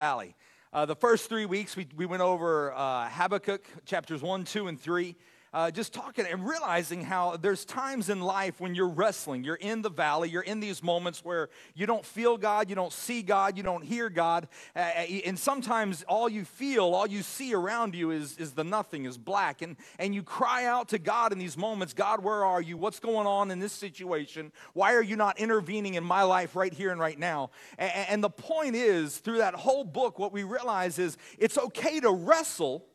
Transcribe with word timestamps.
Valley. 0.00 0.34
Uh, 0.72 0.86
the 0.86 0.96
first 0.96 1.28
three 1.28 1.44
weeks, 1.44 1.76
we, 1.76 1.86
we 1.94 2.06
went 2.06 2.22
over 2.22 2.72
uh, 2.72 3.06
Habakkuk 3.10 3.66
chapters 3.84 4.22
1, 4.22 4.44
2, 4.44 4.68
and 4.68 4.80
3 4.80 5.14
uh, 5.52 5.70
just 5.70 5.92
talking 5.92 6.26
and 6.26 6.46
realizing 6.46 7.02
how 7.02 7.36
there's 7.36 7.64
times 7.64 8.08
in 8.08 8.20
life 8.20 8.60
when 8.60 8.74
you're 8.74 8.88
wrestling. 8.88 9.42
You're 9.42 9.56
in 9.56 9.82
the 9.82 9.90
valley. 9.90 10.28
You're 10.28 10.42
in 10.42 10.60
these 10.60 10.82
moments 10.82 11.24
where 11.24 11.48
you 11.74 11.86
don't 11.86 12.04
feel 12.04 12.36
God, 12.36 12.68
you 12.68 12.76
don't 12.76 12.92
see 12.92 13.22
God, 13.22 13.56
you 13.56 13.62
don't 13.62 13.82
hear 13.82 14.08
God. 14.08 14.48
Uh, 14.76 14.78
uh 14.78 15.06
and 15.24 15.38
sometimes 15.38 16.04
all 16.04 16.28
you 16.28 16.44
feel, 16.44 16.84
all 16.94 17.06
you 17.06 17.22
see 17.22 17.52
around 17.52 17.94
you 17.94 18.12
is, 18.12 18.36
is 18.38 18.52
the 18.52 18.62
nothing, 18.62 19.06
is 19.06 19.18
black. 19.18 19.62
And, 19.62 19.76
and 19.98 20.14
you 20.14 20.22
cry 20.22 20.66
out 20.66 20.88
to 20.90 20.98
God 20.98 21.32
in 21.32 21.38
these 21.38 21.56
moments 21.56 21.92
God, 21.92 22.22
where 22.22 22.44
are 22.44 22.62
you? 22.62 22.76
What's 22.76 23.00
going 23.00 23.26
on 23.26 23.50
in 23.50 23.58
this 23.58 23.72
situation? 23.72 24.52
Why 24.72 24.94
are 24.94 25.02
you 25.02 25.16
not 25.16 25.38
intervening 25.38 25.94
in 25.94 26.04
my 26.04 26.22
life 26.22 26.54
right 26.54 26.72
here 26.72 26.92
and 26.92 27.00
right 27.00 27.18
now? 27.18 27.50
And, 27.76 27.92
and 28.08 28.24
the 28.24 28.30
point 28.30 28.76
is, 28.76 29.18
through 29.18 29.38
that 29.38 29.54
whole 29.54 29.84
book, 29.84 30.18
what 30.18 30.32
we 30.32 30.44
realize 30.44 30.98
is 30.98 31.16
it's 31.38 31.58
okay 31.58 31.98
to 32.00 32.10
wrestle 32.10 32.86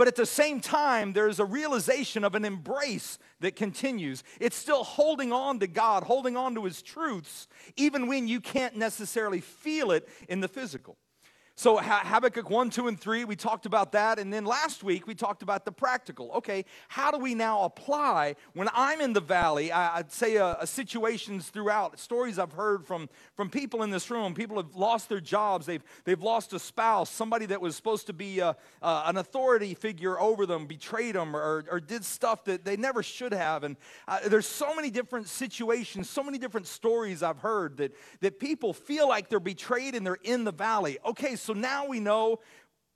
but 0.00 0.08
at 0.08 0.16
the 0.16 0.24
same 0.24 0.60
time, 0.60 1.12
there's 1.12 1.40
a 1.40 1.44
realization 1.44 2.24
of 2.24 2.34
an 2.34 2.46
embrace 2.46 3.18
that 3.40 3.54
continues. 3.54 4.24
It's 4.40 4.56
still 4.56 4.82
holding 4.82 5.30
on 5.30 5.58
to 5.58 5.66
God, 5.66 6.04
holding 6.04 6.38
on 6.38 6.54
to 6.54 6.64
His 6.64 6.80
truths, 6.80 7.48
even 7.76 8.06
when 8.06 8.26
you 8.26 8.40
can't 8.40 8.76
necessarily 8.76 9.42
feel 9.42 9.90
it 9.90 10.08
in 10.26 10.40
the 10.40 10.48
physical. 10.48 10.96
So, 11.60 11.76
Habakkuk 11.76 12.48
1, 12.48 12.70
2, 12.70 12.88
and 12.88 12.98
3, 12.98 13.26
we 13.26 13.36
talked 13.36 13.66
about 13.66 13.92
that. 13.92 14.18
And 14.18 14.32
then 14.32 14.46
last 14.46 14.82
week, 14.82 15.06
we 15.06 15.14
talked 15.14 15.42
about 15.42 15.66
the 15.66 15.72
practical. 15.72 16.30
Okay, 16.36 16.64
how 16.88 17.10
do 17.10 17.18
we 17.18 17.34
now 17.34 17.64
apply 17.64 18.36
when 18.54 18.70
I'm 18.72 19.02
in 19.02 19.12
the 19.12 19.20
valley? 19.20 19.70
I, 19.70 19.98
would 19.98 20.10
say 20.10 20.38
uh, 20.38 20.46
uh, 20.46 20.64
situations 20.64 21.50
throughout, 21.50 21.98
stories 21.98 22.38
I've 22.38 22.54
heard 22.54 22.86
from, 22.86 23.10
from 23.34 23.50
people 23.50 23.82
in 23.82 23.90
this 23.90 24.10
room. 24.10 24.32
People 24.32 24.56
have 24.56 24.74
lost 24.74 25.10
their 25.10 25.20
jobs, 25.20 25.66
they've, 25.66 25.82
they've 26.04 26.22
lost 26.22 26.54
a 26.54 26.58
spouse, 26.58 27.10
somebody 27.10 27.44
that 27.44 27.60
was 27.60 27.76
supposed 27.76 28.06
to 28.06 28.14
be 28.14 28.40
uh, 28.40 28.54
uh, 28.80 29.02
an 29.04 29.18
authority 29.18 29.74
figure 29.74 30.18
over 30.18 30.46
them 30.46 30.64
betrayed 30.64 31.14
them 31.14 31.36
or, 31.36 31.66
or 31.70 31.78
did 31.78 32.06
stuff 32.06 32.42
that 32.44 32.64
they 32.64 32.78
never 32.78 33.02
should 33.02 33.34
have. 33.34 33.64
And 33.64 33.76
uh, 34.08 34.20
there's 34.28 34.46
so 34.46 34.74
many 34.74 34.88
different 34.90 35.28
situations, 35.28 36.08
so 36.08 36.22
many 36.22 36.38
different 36.38 36.68
stories 36.68 37.22
I've 37.22 37.40
heard 37.40 37.76
that, 37.76 37.94
that 38.20 38.40
people 38.40 38.72
feel 38.72 39.06
like 39.06 39.28
they're 39.28 39.40
betrayed 39.40 39.94
and 39.94 40.06
they're 40.06 40.16
in 40.22 40.44
the 40.44 40.52
valley. 40.52 40.96
Okay, 41.04 41.36
so 41.36 41.49
so 41.50 41.54
now 41.54 41.84
we 41.84 41.98
know 41.98 42.38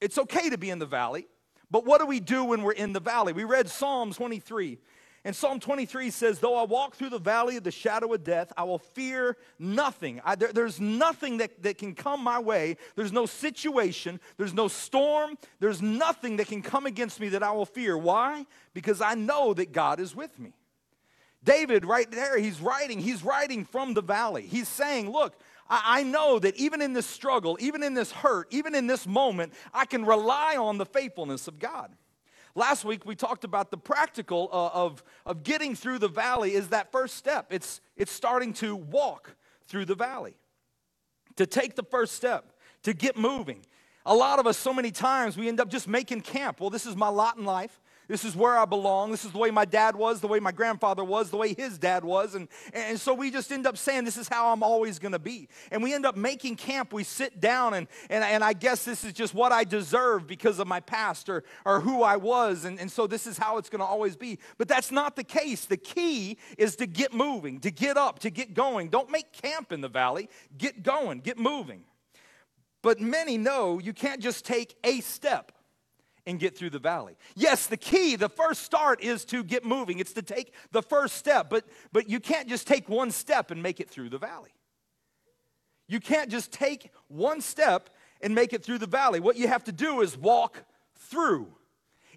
it's 0.01 0.17
okay 0.17 0.49
to 0.49 0.57
be 0.57 0.71
in 0.71 0.79
the 0.79 0.87
valley, 0.87 1.27
but 1.73 1.85
what 1.85 2.01
do 2.01 2.07
we 2.07 2.21
do 2.21 2.45
when 2.45 2.63
we're 2.63 2.71
in 2.71 2.93
the 2.93 3.01
valley? 3.01 3.33
We 3.33 3.43
read 3.43 3.69
Psalm 3.69 4.13
23. 4.13 4.79
And 5.25 5.35
Psalm 5.35 5.59
23 5.59 6.11
says, 6.11 6.39
Though 6.39 6.55
I 6.55 6.63
walk 6.63 6.95
through 6.95 7.09
the 7.09 7.19
valley 7.19 7.57
of 7.57 7.65
the 7.65 7.73
shadow 7.73 8.13
of 8.13 8.23
death, 8.23 8.53
I 8.57 8.63
will 8.63 8.79
fear 8.79 9.37
nothing. 9.59 10.21
I, 10.25 10.37
there, 10.37 10.53
there's 10.53 10.79
nothing 10.79 11.39
that, 11.39 11.65
that 11.65 11.79
can 11.79 11.97
come 11.97 12.23
my 12.23 12.39
way. 12.39 12.77
There's 12.95 13.11
no 13.11 13.27
situation. 13.27 14.21
There's 14.37 14.55
no 14.55 14.69
storm. 14.69 15.37
There's 15.59 15.83
nothing 15.83 16.37
that 16.37 16.47
can 16.47 16.63
come 16.63 16.87
against 16.87 17.19
me 17.19 17.31
that 17.31 17.43
I 17.43 17.51
will 17.51 17.67
fear. 17.67 17.99
Why? 17.99 18.47
Because 18.73 19.01
I 19.01 19.15
know 19.15 19.53
that 19.55 19.73
God 19.73 19.99
is 19.99 20.15
with 20.15 20.39
me. 20.39 20.53
David, 21.43 21.85
right 21.85 22.09
there, 22.09 22.39
he's 22.39 22.61
writing, 22.61 23.01
he's 23.01 23.25
writing 23.25 23.65
from 23.65 23.95
the 23.95 24.03
valley. 24.03 24.47
He's 24.47 24.69
saying, 24.69 25.11
Look, 25.11 25.35
I, 25.69 26.03
know 26.03 26.39
that 26.39 26.57
even 26.57 26.83
in 26.83 26.93
this 26.93 27.07
struggle, 27.07 27.57
even 27.61 27.83
in 27.83 27.95
this 27.95 28.13
hurt, 28.13 28.49
even 28.51 28.75
in 28.75 28.87
this 28.87 29.07
moment, 29.07 29.55
I 29.73 29.87
can 29.87 30.05
rely 30.05 30.57
on 30.57 30.79
the 30.79 30.85
faithfulness 30.85 31.49
of 31.49 31.59
God. 31.59 31.95
Last 32.55 32.85
week 32.85 33.05
we 33.05 33.17
talked 33.17 33.45
about 33.45 33.71
the 33.71 33.79
practical 33.79 34.49
uh, 34.53 34.69
of, 34.73 35.03
of 35.27 35.43
getting 35.43 35.75
through 35.75 35.99
the 35.99 36.09
valley 36.09 36.55
is 36.55 36.69
that 36.69 36.93
first 36.93 37.17
step. 37.17 37.47
It's, 37.51 37.81
it's 37.97 38.13
starting 38.13 38.53
to 38.55 38.77
walk 38.77 39.35
through 39.67 39.87
the 39.87 39.95
valley, 39.95 40.37
to 41.37 41.47
take 41.47 41.75
the 41.75 41.83
first 41.83 42.13
step, 42.13 42.53
to 42.83 42.93
get 42.93 43.17
moving. 43.17 43.65
A 44.07 44.15
lot 44.15 44.39
of 44.39 44.47
us, 44.47 44.59
so 44.59 44.73
many 44.75 44.91
times, 44.91 45.37
we 45.37 45.49
end 45.49 45.61
up 45.61 45.69
just 45.69 45.89
making 45.89 46.21
camp. 46.21 46.61
Well, 46.61 46.71
this 46.71 46.85
is 46.85 46.95
my 46.95 47.09
lot 47.09 47.39
in 47.39 47.45
life. 47.45 47.81
This 48.07 48.25
is 48.25 48.37
where 48.37 48.59
I 48.59 48.67
belong. 48.67 49.11
This 49.11 49.25
is 49.25 49.33
the 49.33 49.39
way 49.39 49.51
my 49.51 49.65
dad 49.65 49.97
was, 49.97 50.21
the 50.21 50.29
way 50.29 50.39
my 50.39 50.53
grandfather 50.53 51.03
was, 51.03 51.31
the 51.31 51.39
way 51.39 51.55
his 51.55 51.79
dad 51.79 52.05
was. 52.05 52.35
And, 52.35 52.49
and 52.75 53.01
so 53.01 53.15
we 53.15 53.31
just 53.31 53.51
end 53.51 53.67
up 53.67 53.79
saying, 53.79 54.05
This 54.05 54.19
is 54.19 54.29
how 54.29 54.53
I'm 54.53 54.63
always 54.63 54.99
going 54.99 55.13
to 55.13 55.19
be. 55.19 55.49
And 55.71 55.83
we 55.83 55.95
end 55.95 56.05
up 56.05 56.15
making 56.17 56.57
camp. 56.57 56.93
We 56.93 57.05
sit 57.05 57.41
down, 57.41 57.73
and, 57.73 57.89
and, 58.11 58.23
and 58.23 58.45
I 58.45 58.53
guess 58.53 58.85
this 58.85 59.05
is 59.05 59.15
just 59.15 59.33
what 59.33 59.53
I 59.53 59.65
deserve 59.65 60.27
because 60.27 60.59
of 60.59 60.67
my 60.67 60.81
past 60.81 61.31
or, 61.31 61.45
or 61.65 61.81
who 61.81 62.03
I 62.03 62.17
was. 62.17 62.67
And, 62.67 62.79
and 62.79 62.93
so 62.93 63.07
this 63.07 63.27
is 63.27 63.39
how 63.39 63.57
it's 63.57 63.71
going 63.71 63.81
to 63.81 63.87
always 63.87 64.17
be. 64.17 64.39
But 64.59 64.69
that's 64.69 64.93
not 64.93 65.17
the 65.17 65.25
case. 65.25 65.65
The 65.65 65.79
key 65.79 66.37
is 66.59 66.77
to 66.77 66.87
get 66.87 67.15
moving, 67.15 67.59
to 67.61 67.71
get 67.71 67.97
up, 67.97 68.19
to 68.21 68.31
get 68.31 68.53
going. 68.53 68.91
Don't 68.91 69.11
make 69.11 69.33
camp 69.33 69.73
in 69.73 69.81
the 69.81 69.89
valley. 69.89 70.29
Get 70.59 70.83
going, 70.83 71.21
get 71.21 71.39
moving. 71.39 71.85
But 72.83 73.01
many 73.01 73.39
know 73.39 73.79
you 73.79 73.95
can't 73.95 74.21
just 74.21 74.45
take 74.45 74.77
a 74.85 75.01
step 75.01 75.53
and 76.27 76.41
get 76.41 76.57
through 76.57 76.71
the 76.71 76.79
valley. 76.79 77.17
Yes, 77.35 77.67
the 77.67 77.77
key, 77.77 78.17
the 78.17 78.29
first 78.29 78.63
start 78.63 79.03
is 79.03 79.25
to 79.27 79.45
get 79.45 79.65
moving. 79.65 79.99
It's 79.99 80.13
to 80.15 80.23
take 80.23 80.55
the 80.73 80.83
first 80.83 81.17
step, 81.17 81.51
but 81.51 81.65
but 81.93 82.09
you 82.09 82.21
can't 82.21 82.49
just 82.49 82.67
take 82.67 82.89
one 82.89 83.11
step 83.11 83.51
and 83.51 83.63
make 83.63 83.81
it 83.81 83.91
through 83.91 84.11
the 84.11 84.19
valley. 84.19 84.55
You 85.87 86.01
can't 86.01 86.31
just 86.31 86.53
take 86.53 86.91
one 87.09 87.41
step 87.41 87.91
and 88.21 88.35
make 88.35 88.53
it 88.53 88.65
through 88.65 88.79
the 88.79 88.87
valley. 88.87 89.21
What 89.21 89.37
you 89.37 89.49
have 89.49 89.65
to 89.65 89.73
do 89.73 90.01
is 90.01 90.17
walk 90.17 90.65
through 90.97 91.49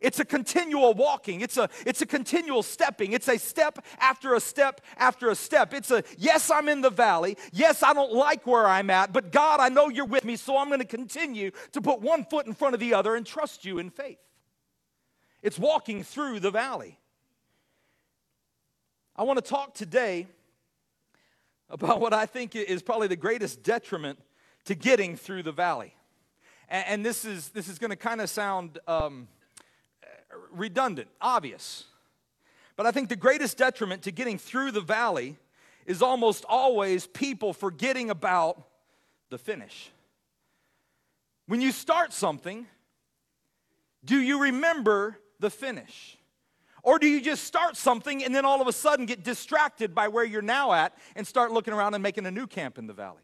it's 0.01 0.19
a 0.19 0.25
continual 0.25 0.93
walking. 0.93 1.41
It's 1.41 1.57
a, 1.57 1.69
it's 1.85 2.01
a 2.01 2.05
continual 2.05 2.63
stepping. 2.63 3.13
It's 3.13 3.27
a 3.27 3.37
step 3.37 3.83
after 3.99 4.33
a 4.35 4.39
step 4.39 4.81
after 4.97 5.29
a 5.29 5.35
step. 5.35 5.73
It's 5.73 5.91
a, 5.91 6.03
yes, 6.17 6.49
I'm 6.51 6.69
in 6.69 6.81
the 6.81 6.89
valley. 6.89 7.37
Yes, 7.51 7.83
I 7.83 7.93
don't 7.93 8.13
like 8.13 8.45
where 8.45 8.67
I'm 8.67 8.89
at, 8.89 9.13
but 9.13 9.31
God, 9.31 9.59
I 9.59 9.69
know 9.69 9.89
you're 9.89 10.05
with 10.05 10.25
me, 10.25 10.35
so 10.35 10.57
I'm 10.57 10.67
going 10.67 10.79
to 10.79 10.85
continue 10.85 11.51
to 11.71 11.81
put 11.81 12.01
one 12.01 12.25
foot 12.25 12.45
in 12.47 12.53
front 12.53 12.73
of 12.73 12.79
the 12.79 12.93
other 12.93 13.15
and 13.15 13.25
trust 13.25 13.65
you 13.65 13.79
in 13.79 13.89
faith. 13.89 14.19
It's 15.41 15.59
walking 15.59 16.03
through 16.03 16.39
the 16.39 16.51
valley. 16.51 16.99
I 19.15 19.23
want 19.23 19.43
to 19.43 19.49
talk 19.49 19.73
today 19.73 20.27
about 21.69 21.99
what 21.99 22.13
I 22.13 22.25
think 22.25 22.55
is 22.55 22.81
probably 22.81 23.07
the 23.07 23.15
greatest 23.15 23.63
detriment 23.63 24.19
to 24.65 24.75
getting 24.75 25.15
through 25.15 25.43
the 25.43 25.51
valley. 25.51 25.95
And, 26.69 26.85
and 26.87 27.05
this 27.05 27.25
is, 27.25 27.49
this 27.49 27.67
is 27.67 27.79
going 27.79 27.89
to 27.89 27.95
kind 27.95 28.21
of 28.21 28.29
sound. 28.29 28.79
Um, 28.87 29.27
redundant, 30.51 31.09
obvious. 31.21 31.85
But 32.75 32.85
I 32.85 32.91
think 32.91 33.09
the 33.09 33.15
greatest 33.15 33.57
detriment 33.57 34.03
to 34.03 34.11
getting 34.11 34.37
through 34.37 34.71
the 34.71 34.81
valley 34.81 35.37
is 35.85 36.01
almost 36.01 36.45
always 36.47 37.07
people 37.07 37.53
forgetting 37.53 38.09
about 38.09 38.61
the 39.29 39.37
finish. 39.37 39.91
When 41.47 41.61
you 41.61 41.71
start 41.71 42.13
something, 42.13 42.67
do 44.03 44.19
you 44.19 44.41
remember 44.41 45.17
the 45.39 45.49
finish? 45.49 46.17
Or 46.83 46.99
do 46.99 47.07
you 47.07 47.21
just 47.21 47.43
start 47.45 47.75
something 47.75 48.23
and 48.23 48.33
then 48.33 48.45
all 48.45 48.61
of 48.61 48.67
a 48.67 48.73
sudden 48.73 49.05
get 49.05 49.23
distracted 49.23 49.95
by 49.95 50.07
where 50.07 50.23
you're 50.23 50.41
now 50.41 50.73
at 50.73 50.97
and 51.15 51.25
start 51.25 51.51
looking 51.51 51.73
around 51.73 51.93
and 51.93 52.03
making 52.03 52.25
a 52.25 52.31
new 52.31 52.47
camp 52.47 52.77
in 52.77 52.87
the 52.87 52.93
valley? 52.93 53.23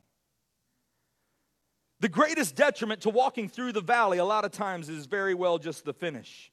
The 2.00 2.10
greatest 2.10 2.56
detriment 2.56 3.02
to 3.02 3.10
walking 3.10 3.48
through 3.48 3.72
the 3.74 3.82
valley 3.82 4.18
a 4.18 4.26
lot 4.26 4.44
of 4.46 4.52
times 4.52 4.90
is 4.90 5.06
very 5.06 5.34
well 5.34 5.58
just 5.58 5.86
the 5.86 5.94
finish 5.94 6.52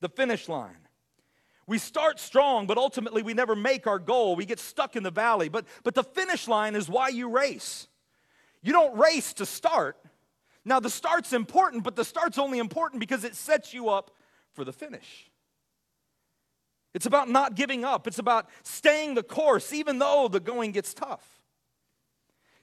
the 0.00 0.08
finish 0.08 0.48
line. 0.48 0.76
We 1.66 1.78
start 1.78 2.18
strong, 2.18 2.66
but 2.66 2.78
ultimately 2.78 3.22
we 3.22 3.32
never 3.32 3.54
make 3.54 3.86
our 3.86 3.98
goal. 3.98 4.34
We 4.34 4.44
get 4.44 4.58
stuck 4.58 4.96
in 4.96 5.02
the 5.02 5.10
valley. 5.10 5.48
But, 5.48 5.66
but 5.84 5.94
the 5.94 6.02
finish 6.02 6.48
line 6.48 6.74
is 6.74 6.88
why 6.88 7.08
you 7.08 7.28
race. 7.28 7.86
You 8.62 8.72
don't 8.72 8.98
race 8.98 9.32
to 9.34 9.46
start. 9.46 9.96
Now, 10.64 10.80
the 10.80 10.90
start's 10.90 11.32
important, 11.32 11.84
but 11.84 11.96
the 11.96 12.04
start's 12.04 12.38
only 12.38 12.58
important 12.58 13.00
because 13.00 13.24
it 13.24 13.34
sets 13.34 13.72
you 13.72 13.88
up 13.88 14.10
for 14.52 14.64
the 14.64 14.72
finish. 14.72 15.30
It's 16.92 17.06
about 17.06 17.28
not 17.28 17.54
giving 17.54 17.84
up, 17.84 18.06
it's 18.06 18.18
about 18.18 18.48
staying 18.62 19.14
the 19.14 19.22
course, 19.22 19.72
even 19.72 19.98
though 19.98 20.28
the 20.28 20.40
going 20.40 20.72
gets 20.72 20.92
tough. 20.92 21.24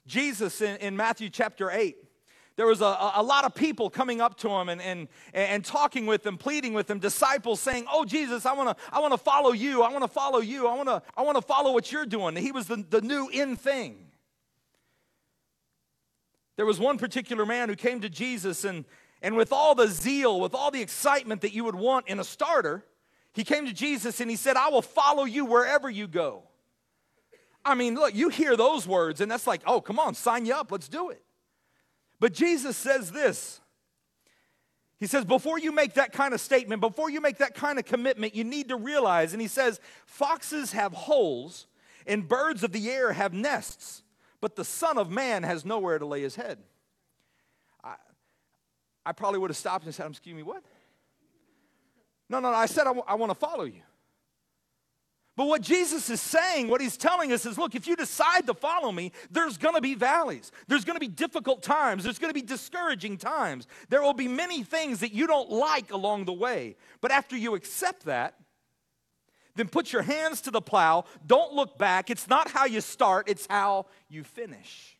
Jesus 0.06 0.60
in, 0.60 0.76
in 0.76 0.96
Matthew 0.96 1.30
chapter 1.30 1.70
8, 1.70 1.96
there 2.58 2.66
was 2.66 2.80
a, 2.80 3.12
a 3.14 3.22
lot 3.22 3.44
of 3.44 3.54
people 3.54 3.88
coming 3.88 4.20
up 4.20 4.36
to 4.38 4.48
him 4.48 4.68
and, 4.68 4.82
and, 4.82 5.06
and 5.32 5.64
talking 5.64 6.06
with 6.06 6.26
him, 6.26 6.36
pleading 6.36 6.72
with 6.74 6.90
him, 6.90 6.98
disciples 6.98 7.60
saying, 7.60 7.86
Oh, 7.88 8.04
Jesus, 8.04 8.44
I 8.44 8.52
wanna, 8.52 8.74
I 8.92 8.98
wanna 8.98 9.16
follow 9.16 9.52
you. 9.52 9.82
I 9.82 9.92
wanna 9.92 10.08
follow 10.08 10.40
you. 10.40 10.66
I 10.66 10.74
wanna, 10.74 11.00
I 11.16 11.22
wanna 11.22 11.40
follow 11.40 11.72
what 11.72 11.92
you're 11.92 12.04
doing. 12.04 12.34
He 12.34 12.50
was 12.50 12.66
the, 12.66 12.84
the 12.90 13.00
new 13.00 13.28
in 13.28 13.54
thing. 13.54 14.06
There 16.56 16.66
was 16.66 16.80
one 16.80 16.98
particular 16.98 17.46
man 17.46 17.68
who 17.68 17.76
came 17.76 18.00
to 18.00 18.08
Jesus, 18.08 18.64
and, 18.64 18.84
and 19.22 19.36
with 19.36 19.52
all 19.52 19.76
the 19.76 19.86
zeal, 19.86 20.40
with 20.40 20.52
all 20.52 20.72
the 20.72 20.82
excitement 20.82 21.42
that 21.42 21.52
you 21.52 21.62
would 21.62 21.76
want 21.76 22.08
in 22.08 22.18
a 22.18 22.24
starter, 22.24 22.84
he 23.32 23.44
came 23.44 23.66
to 23.66 23.72
Jesus 23.72 24.20
and 24.20 24.28
he 24.28 24.36
said, 24.36 24.56
I 24.56 24.68
will 24.70 24.82
follow 24.82 25.22
you 25.26 25.44
wherever 25.44 25.88
you 25.88 26.08
go. 26.08 26.42
I 27.64 27.76
mean, 27.76 27.94
look, 27.94 28.16
you 28.16 28.30
hear 28.30 28.56
those 28.56 28.84
words, 28.84 29.20
and 29.20 29.30
that's 29.30 29.46
like, 29.46 29.62
oh, 29.64 29.80
come 29.80 30.00
on, 30.00 30.16
sign 30.16 30.44
you 30.44 30.54
up, 30.54 30.72
let's 30.72 30.88
do 30.88 31.10
it. 31.10 31.22
But 32.20 32.32
Jesus 32.32 32.76
says 32.76 33.12
this 33.12 33.60
He 34.98 35.06
says, 35.06 35.24
before 35.24 35.58
you 35.58 35.72
make 35.72 35.94
that 35.94 36.12
kind 36.12 36.34
of 36.34 36.40
statement, 36.40 36.80
before 36.80 37.10
you 37.10 37.20
make 37.20 37.38
that 37.38 37.54
kind 37.54 37.78
of 37.78 37.84
commitment, 37.84 38.34
you 38.34 38.44
need 38.44 38.68
to 38.68 38.76
realize, 38.76 39.32
and 39.32 39.42
He 39.42 39.48
says, 39.48 39.80
foxes 40.06 40.72
have 40.72 40.92
holes 40.92 41.66
and 42.08 42.26
birds 42.26 42.64
of 42.64 42.72
the 42.72 42.90
air 42.90 43.12
have 43.12 43.32
nests, 43.32 44.02
but 44.40 44.56
the 44.56 44.64
Son 44.64 44.98
of 44.98 45.10
Man 45.10 45.42
has 45.42 45.64
nowhere 45.64 45.98
to 45.98 46.06
lay 46.06 46.22
his 46.22 46.34
head. 46.34 46.58
I, 47.84 47.96
I 49.04 49.12
probably 49.12 49.38
would 49.38 49.50
have 49.50 49.56
stopped 49.56 49.84
and 49.84 49.94
said, 49.94 50.10
Excuse 50.10 50.34
me, 50.34 50.42
what? 50.42 50.64
No, 52.28 52.40
no, 52.40 52.50
no. 52.50 52.56
I 52.56 52.66
said, 52.66 52.82
I, 52.82 52.94
w- 52.94 53.04
I 53.06 53.14
want 53.14 53.30
to 53.30 53.34
follow 53.34 53.64
you. 53.64 53.82
But 55.38 55.46
what 55.46 55.62
Jesus 55.62 56.10
is 56.10 56.20
saying, 56.20 56.66
what 56.66 56.80
he's 56.80 56.96
telling 56.96 57.30
us 57.32 57.46
is 57.46 57.56
look, 57.56 57.76
if 57.76 57.86
you 57.86 57.94
decide 57.94 58.44
to 58.48 58.54
follow 58.54 58.90
me, 58.90 59.12
there's 59.30 59.56
going 59.56 59.76
to 59.76 59.80
be 59.80 59.94
valleys. 59.94 60.50
There's 60.66 60.84
going 60.84 60.96
to 60.96 61.00
be 61.00 61.06
difficult 61.06 61.62
times. 61.62 62.02
There's 62.02 62.18
going 62.18 62.30
to 62.30 62.34
be 62.34 62.44
discouraging 62.44 63.18
times. 63.18 63.68
There 63.88 64.02
will 64.02 64.14
be 64.14 64.26
many 64.26 64.64
things 64.64 64.98
that 64.98 65.12
you 65.12 65.28
don't 65.28 65.48
like 65.48 65.92
along 65.92 66.24
the 66.24 66.32
way. 66.32 66.74
But 67.00 67.12
after 67.12 67.36
you 67.36 67.54
accept 67.54 68.06
that, 68.06 68.34
then 69.54 69.68
put 69.68 69.92
your 69.92 70.02
hands 70.02 70.40
to 70.40 70.50
the 70.50 70.60
plow. 70.60 71.04
Don't 71.24 71.52
look 71.52 71.78
back. 71.78 72.10
It's 72.10 72.26
not 72.26 72.50
how 72.50 72.64
you 72.64 72.80
start, 72.80 73.28
it's 73.28 73.46
how 73.48 73.86
you 74.08 74.24
finish. 74.24 74.98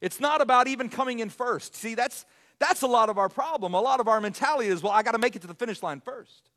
It's 0.00 0.20
not 0.20 0.40
about 0.40 0.68
even 0.68 0.88
coming 0.88 1.18
in 1.18 1.28
first. 1.28 1.76
See, 1.76 1.94
that's 1.94 2.24
that's 2.58 2.80
a 2.80 2.86
lot 2.86 3.10
of 3.10 3.18
our 3.18 3.28
problem. 3.28 3.74
A 3.74 3.80
lot 3.82 4.00
of 4.00 4.08
our 4.08 4.22
mentality 4.22 4.70
is, 4.70 4.82
well, 4.82 4.92
I 4.92 5.02
got 5.02 5.12
to 5.12 5.18
make 5.18 5.36
it 5.36 5.42
to 5.42 5.48
the 5.48 5.54
finish 5.54 5.82
line 5.82 6.00
first. 6.00 6.48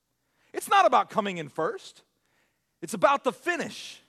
It's 0.54 0.70
not 0.70 0.86
about 0.86 1.10
coming 1.10 1.38
in 1.38 1.50
first. 1.50 2.04
It's 2.82 2.94
about 2.94 3.24
the 3.24 3.32
finish. 3.32 4.02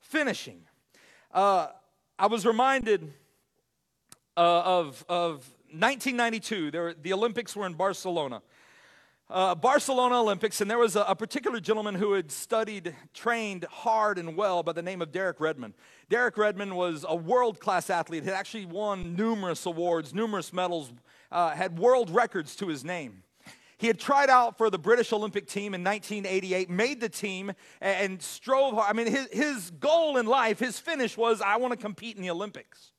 Finishing. 0.00 0.62
Uh, 1.32 1.68
I 2.18 2.26
was 2.26 2.46
reminded 2.46 3.12
uh, 4.36 4.40
of, 4.40 5.04
of 5.08 5.48
1992. 5.70 6.70
There, 6.70 6.94
the 6.94 7.12
Olympics 7.12 7.56
were 7.56 7.66
in 7.66 7.74
Barcelona. 7.74 8.42
Uh, 9.30 9.54
Barcelona 9.54 10.20
Olympics, 10.20 10.60
and 10.60 10.70
there 10.70 10.78
was 10.78 10.94
a, 10.94 11.02
a, 11.02 11.16
particular 11.16 11.58
gentleman 11.58 11.94
who 11.94 12.12
had 12.12 12.30
studied, 12.30 12.94
trained 13.14 13.64
hard 13.70 14.18
and 14.18 14.36
well 14.36 14.62
by 14.62 14.72
the 14.72 14.82
name 14.82 15.00
of 15.00 15.10
Derek 15.10 15.40
Redmond. 15.40 15.72
Derek 16.10 16.36
Redmond 16.36 16.76
was 16.76 17.06
a 17.08 17.16
world 17.16 17.58
class 17.58 17.88
athlete, 17.88 18.24
had 18.24 18.34
actually 18.34 18.66
won 18.66 19.16
numerous 19.16 19.64
awards, 19.64 20.12
numerous 20.12 20.52
medals, 20.52 20.92
uh, 21.30 21.50
had 21.50 21.78
world 21.78 22.10
records 22.10 22.54
to 22.56 22.68
his 22.68 22.84
name. 22.84 23.22
He 23.82 23.88
had 23.88 23.98
tried 23.98 24.30
out 24.30 24.56
for 24.56 24.70
the 24.70 24.78
British 24.78 25.12
Olympic 25.12 25.48
team 25.48 25.74
in 25.74 25.82
1988, 25.82 26.70
made 26.70 27.00
the 27.00 27.08
team, 27.08 27.50
and 27.80 28.22
strove 28.22 28.74
hard. 28.74 28.88
I 28.88 28.92
mean, 28.92 29.08
his, 29.08 29.26
his 29.32 29.70
goal 29.72 30.18
in 30.18 30.26
life, 30.26 30.60
his 30.60 30.78
finish 30.78 31.16
was, 31.16 31.40
I 31.40 31.56
want 31.56 31.72
to 31.72 31.76
compete 31.76 32.14
in 32.14 32.22
the 32.22 32.30
Olympics. 32.30 32.92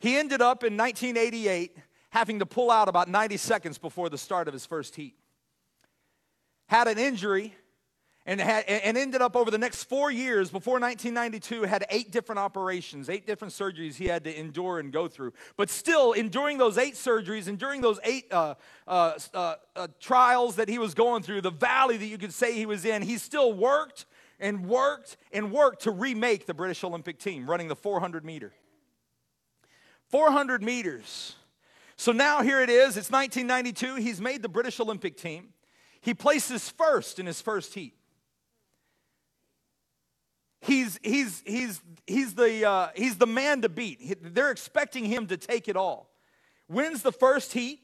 He 0.00 0.16
ended 0.16 0.42
up 0.42 0.64
in 0.64 0.76
1988 0.76 1.76
having 2.10 2.40
to 2.40 2.46
pull 2.46 2.72
out 2.72 2.88
about 2.88 3.06
90 3.06 3.36
seconds 3.36 3.78
before 3.78 4.08
the 4.08 4.18
start 4.18 4.48
of 4.48 4.54
his 4.54 4.66
first 4.66 4.96
heat. 4.96 5.14
Had 6.66 6.88
an 6.88 6.98
injury 6.98 7.54
and, 8.28 8.42
had, 8.42 8.64
and 8.66 8.98
ended 8.98 9.22
up 9.22 9.34
over 9.34 9.50
the 9.50 9.56
next 9.56 9.84
four 9.84 10.10
years 10.10 10.50
before 10.50 10.74
1992 10.74 11.62
had 11.62 11.86
eight 11.88 12.12
different 12.12 12.38
operations 12.38 13.08
eight 13.08 13.26
different 13.26 13.54
surgeries 13.54 13.94
he 13.94 14.04
had 14.04 14.22
to 14.24 14.38
endure 14.38 14.78
and 14.78 14.92
go 14.92 15.08
through. 15.08 15.32
But 15.56 15.70
still 15.70 16.12
enduring 16.12 16.58
those 16.58 16.76
eight 16.76 16.94
surgeries 16.94 17.48
and 17.48 17.58
during 17.58 17.80
those 17.80 17.98
eight 18.04 18.30
uh, 18.30 18.56
uh, 18.86 19.14
uh, 19.32 19.54
uh, 19.74 19.88
trials 19.98 20.56
that 20.56 20.68
he 20.68 20.78
was 20.78 20.92
going 20.92 21.22
through 21.22 21.40
the 21.40 21.50
valley 21.50 21.96
that 21.96 22.04
you 22.04 22.18
could 22.18 22.34
say 22.34 22.52
he 22.52 22.66
was 22.66 22.84
in 22.84 23.00
he 23.00 23.16
still 23.16 23.54
worked 23.54 24.04
and 24.38 24.66
worked 24.66 25.16
and 25.32 25.50
worked 25.50 25.82
to 25.82 25.90
remake 25.90 26.44
the 26.44 26.54
british 26.54 26.84
olympic 26.84 27.18
team 27.18 27.48
running 27.48 27.68
the 27.68 27.76
400 27.76 28.26
meter. 28.26 28.52
400 30.10 30.62
meters. 30.62 31.34
So 31.96 32.12
now 32.12 32.42
here 32.42 32.60
it 32.60 32.68
is 32.68 32.98
it's 32.98 33.10
1992 33.10 33.94
he's 33.94 34.20
made 34.20 34.42
the 34.42 34.50
british 34.50 34.78
olympic 34.80 35.16
team. 35.16 35.54
He 36.02 36.12
places 36.12 36.68
first 36.68 37.18
in 37.18 37.24
his 37.24 37.40
first 37.40 37.72
heat 37.72 37.97
He's, 40.60 40.98
he's, 41.02 41.42
he's, 41.46 41.80
he's, 42.06 42.34
the, 42.34 42.68
uh, 42.68 42.88
he's 42.94 43.16
the 43.16 43.26
man 43.26 43.62
to 43.62 43.68
beat. 43.68 44.34
They're 44.34 44.50
expecting 44.50 45.04
him 45.04 45.26
to 45.28 45.36
take 45.36 45.68
it 45.68 45.76
all. 45.76 46.10
Wins 46.68 47.02
the 47.02 47.12
first 47.12 47.52
heat, 47.52 47.80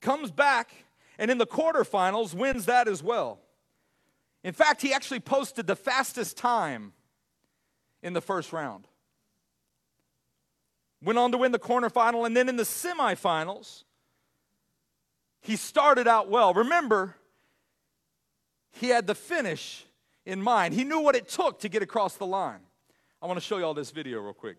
comes 0.00 0.30
back, 0.30 0.70
and 1.18 1.30
in 1.30 1.38
the 1.38 1.46
quarterfinals 1.46 2.34
wins 2.34 2.66
that 2.66 2.88
as 2.88 3.02
well. 3.02 3.38
In 4.42 4.52
fact, 4.52 4.82
he 4.82 4.92
actually 4.92 5.20
posted 5.20 5.66
the 5.66 5.76
fastest 5.76 6.36
time 6.36 6.92
in 8.02 8.12
the 8.12 8.20
first 8.20 8.52
round. 8.52 8.86
Went 11.02 11.18
on 11.18 11.32
to 11.32 11.38
win 11.38 11.52
the 11.52 11.58
quarterfinal, 11.58 12.26
and 12.26 12.36
then 12.36 12.48
in 12.48 12.56
the 12.56 12.64
semifinals, 12.64 13.84
he 15.40 15.56
started 15.56 16.08
out 16.08 16.28
well. 16.28 16.52
Remember, 16.52 17.16
he 18.72 18.88
had 18.88 19.06
the 19.06 19.14
finish 19.14 19.84
in 20.26 20.42
mind. 20.42 20.74
He 20.74 20.84
knew 20.84 21.00
what 21.00 21.16
it 21.16 21.28
took 21.28 21.60
to 21.60 21.68
get 21.68 21.82
across 21.82 22.16
the 22.16 22.26
line. 22.26 22.60
I 23.22 23.26
want 23.26 23.38
to 23.38 23.44
show 23.44 23.56
you 23.56 23.64
all 23.64 23.74
this 23.74 23.90
video 23.90 24.20
real 24.20 24.34
quick. 24.34 24.56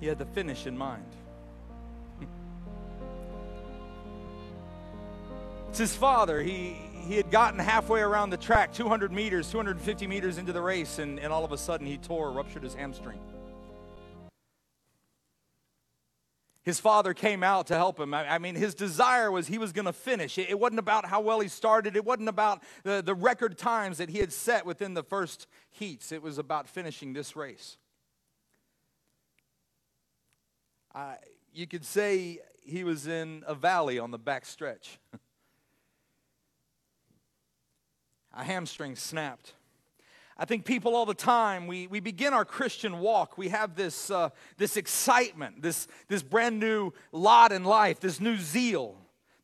He 0.00 0.06
had 0.06 0.18
the 0.18 0.26
finish 0.26 0.66
in 0.66 0.76
mind. 0.76 1.06
it's 5.68 5.78
his 5.78 5.94
father. 5.94 6.42
He, 6.42 6.76
he 7.06 7.16
had 7.16 7.30
gotten 7.30 7.58
halfway 7.58 8.00
around 8.00 8.30
the 8.30 8.36
track, 8.36 8.72
200 8.72 9.12
meters, 9.12 9.50
250 9.50 10.06
meters 10.06 10.38
into 10.38 10.52
the 10.52 10.62
race, 10.62 10.98
and, 10.98 11.18
and 11.18 11.32
all 11.32 11.44
of 11.44 11.52
a 11.52 11.58
sudden 11.58 11.86
he 11.86 11.98
tore, 11.98 12.30
ruptured 12.30 12.62
his 12.62 12.74
hamstring. 12.74 13.18
his 16.68 16.78
father 16.78 17.14
came 17.14 17.42
out 17.42 17.68
to 17.68 17.74
help 17.74 17.98
him. 17.98 18.12
I, 18.12 18.38
mean, 18.38 18.54
his 18.54 18.74
desire 18.74 19.30
was 19.30 19.46
he 19.46 19.56
was 19.56 19.72
going 19.72 19.86
to 19.86 19.92
finish. 19.92 20.36
It, 20.36 20.50
it, 20.50 20.60
wasn't 20.60 20.80
about 20.80 21.06
how 21.06 21.22
well 21.22 21.40
he 21.40 21.48
started, 21.48 21.96
it 21.96 22.04
wasn't 22.04 22.28
about 22.28 22.62
the, 22.82 23.00
the 23.02 23.14
record 23.14 23.56
times 23.56 23.96
that 23.96 24.10
he 24.10 24.18
had 24.18 24.34
set 24.34 24.66
within 24.66 24.92
the 24.92 25.02
first 25.02 25.46
heats. 25.70 26.12
It 26.12 26.22
was 26.22 26.36
about 26.36 26.68
finishing 26.68 27.14
this 27.14 27.34
race. 27.34 27.78
Uh, 30.98 31.14
you 31.54 31.64
could 31.64 31.84
say 31.84 32.40
he 32.60 32.82
was 32.82 33.06
in 33.06 33.44
a 33.46 33.54
valley 33.54 34.00
on 34.00 34.10
the 34.10 34.18
back 34.18 34.44
stretch. 34.44 34.98
a 38.36 38.42
hamstring 38.42 38.96
snapped. 38.96 39.52
I 40.36 40.44
think 40.44 40.64
people 40.64 40.96
all 40.96 41.06
the 41.06 41.14
time, 41.14 41.68
we, 41.68 41.86
we 41.86 42.00
begin 42.00 42.32
our 42.32 42.44
Christian 42.44 42.98
walk, 42.98 43.38
we 43.38 43.50
have 43.50 43.76
this, 43.76 44.10
uh, 44.10 44.30
this 44.56 44.76
excitement, 44.76 45.62
this, 45.62 45.86
this 46.08 46.24
brand 46.24 46.58
new 46.58 46.90
lot 47.12 47.52
in 47.52 47.62
life, 47.62 48.00
this 48.00 48.18
new 48.18 48.36
zeal. 48.36 48.96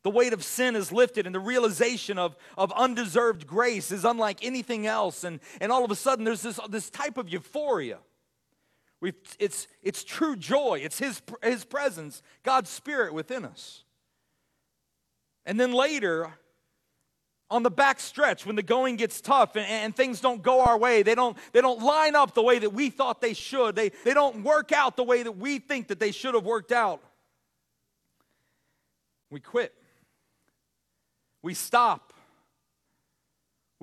The 0.03 0.11
weight 0.11 0.33
of 0.33 0.43
sin 0.43 0.75
is 0.75 0.91
lifted, 0.91 1.25
and 1.25 1.33
the 1.33 1.39
realization 1.39 2.19
of, 2.19 2.35
of 2.57 2.73
undeserved 2.73 3.47
grace 3.47 3.93
is 3.93 4.03
unlike 4.03 4.43
anything 4.43 4.87
else. 4.87 5.23
And, 5.23 5.39
and 5.61 5.71
all 5.71 5.85
of 5.85 5.91
a 5.91 5.95
sudden, 5.95 6.25
there's 6.25 6.41
this, 6.41 6.59
this 6.69 6.89
type 6.89 7.17
of 7.17 7.29
euphoria. 7.29 7.99
We 9.01 9.13
it's, 9.39 9.67
it's 9.83 10.03
true 10.03 10.35
joy, 10.35 10.79
it's 10.81 10.99
his, 10.99 11.21
his 11.43 11.65
presence, 11.65 12.21
God's 12.43 12.69
Spirit 12.69 13.13
within 13.13 13.45
us. 13.45 13.83
And 15.45 15.59
then 15.59 15.73
later, 15.73 16.31
on 17.49 17.61
the 17.63 17.69
back 17.69 17.99
stretch 17.99 18.45
when 18.45 18.55
the 18.55 18.63
going 18.63 18.95
gets 18.95 19.21
tough 19.21 19.55
and, 19.55 19.65
and, 19.65 19.95
things 19.95 20.19
don't 20.19 20.41
go 20.41 20.61
our 20.61 20.77
way 20.77 21.03
they 21.03 21.13
don't 21.13 21.37
they 21.51 21.61
don't 21.61 21.79
line 21.81 22.15
up 22.15 22.33
the 22.33 22.41
way 22.41 22.57
that 22.57 22.73
we 22.73 22.89
thought 22.89 23.21
they 23.21 23.33
should. 23.33 23.75
They, 23.75 23.89
they 24.03 24.13
don't 24.15 24.43
work 24.43 24.71
out 24.71 24.95
the 24.95 25.03
way 25.03 25.21
that 25.21 25.33
we 25.37 25.59
think 25.59 25.89
that 25.89 25.99
they 25.99 26.11
should 26.11 26.33
have 26.33 26.43
worked 26.43 26.71
out. 26.71 27.03
We 29.29 29.39
quit. 29.39 29.73
We 31.43 31.53
stop 31.53 32.04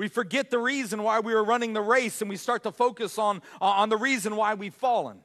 we 0.02 0.08
forget 0.08 0.50
the 0.50 0.58
reason 0.58 1.04
why 1.04 1.20
we 1.20 1.32
were 1.32 1.44
running 1.44 1.72
the 1.72 1.80
race 1.80 2.20
and 2.20 2.28
we 2.28 2.36
start 2.36 2.64
to 2.64 2.72
focus 2.72 3.18
on 3.18 3.40
on 3.60 3.88
the 3.88 3.96
reason 3.96 4.34
why 4.34 4.54
we've 4.54 4.74
fallen 4.74 5.20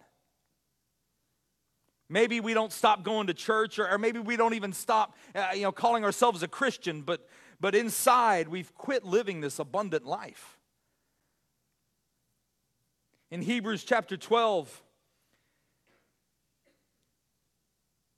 maybe 2.10 2.40
we 2.40 2.54
don't 2.54 2.72
stop 2.72 3.04
going 3.04 3.26
to 3.26 3.34
church 3.34 3.80
or, 3.80 3.90
or 3.90 3.98
maybe 3.98 4.20
we 4.20 4.38
don't 4.38 4.54
even 4.54 4.72
stop 4.72 5.16
uh, 5.34 5.48
you 5.56 5.64
know 5.64 5.72
calling 5.72 6.04
ourselves 6.04 6.44
a 6.44 6.48
christian 6.48 7.02
but 7.02 7.28
but 7.60 7.74
inside 7.74 8.48
we've 8.48 8.72
quit 8.76 9.04
living 9.04 9.42
this 9.42 9.58
abundant 9.58 10.06
life. 10.06 10.60
In 13.32 13.42
Hebrews 13.42 13.84
chapter 13.84 14.16
12, 14.16 14.84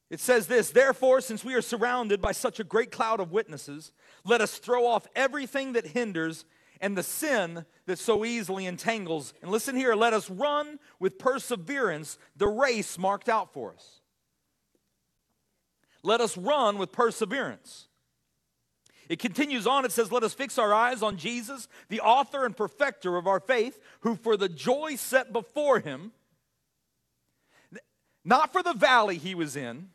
it 0.10 0.20
says 0.20 0.48
this 0.48 0.72
Therefore, 0.72 1.22
since 1.22 1.44
we 1.44 1.54
are 1.56 1.62
surrounded 1.62 2.22
by 2.22 2.32
such 2.32 2.60
a 2.60 2.64
great 2.64 2.92
cloud 2.92 3.20
of 3.20 3.32
witnesses, 3.32 3.92
let 4.26 4.42
us 4.42 4.58
throw 4.58 4.86
off 4.86 5.08
everything 5.16 5.74
that 5.74 5.88
hinders 5.88 6.46
and 6.82 6.98
the 6.98 7.04
sin 7.04 7.66
that 7.86 8.00
so 8.00 8.24
easily 8.26 8.66
entangles. 8.66 9.34
And 9.42 9.52
listen 9.52 9.76
here, 9.76 9.96
let 9.96 10.14
us 10.14 10.30
run 10.30 10.80
with 11.00 11.20
perseverance 11.20 12.18
the 12.36 12.48
race 12.48 12.98
marked 12.98 13.30
out 13.30 13.54
for 13.54 13.74
us. 13.74 14.00
Let 16.02 16.22
us 16.22 16.38
run 16.38 16.78
with 16.78 16.92
perseverance. 16.92 17.88
It 19.10 19.20
continues 19.20 19.66
on, 19.66 19.86
it 19.86 19.92
says, 19.92 20.12
Let 20.12 20.24
us 20.24 20.34
fix 20.34 20.58
our 20.58 20.74
eyes 20.74 21.02
on 21.02 21.18
Jesus, 21.18 21.68
the 21.90 22.00
author 22.00 22.46
and 22.46 22.56
perfecter 22.56 23.18
of 23.18 23.28
our 23.28 23.40
faith, 23.40 23.80
who 24.02 24.16
for 24.16 24.38
the 24.38 24.50
joy 24.50 24.96
set 24.96 25.34
before 25.34 25.80
him, 25.80 26.14
not 28.24 28.54
for 28.54 28.62
the 28.62 28.74
valley 28.74 29.18
he 29.18 29.34
was 29.34 29.56
in, 29.56 29.90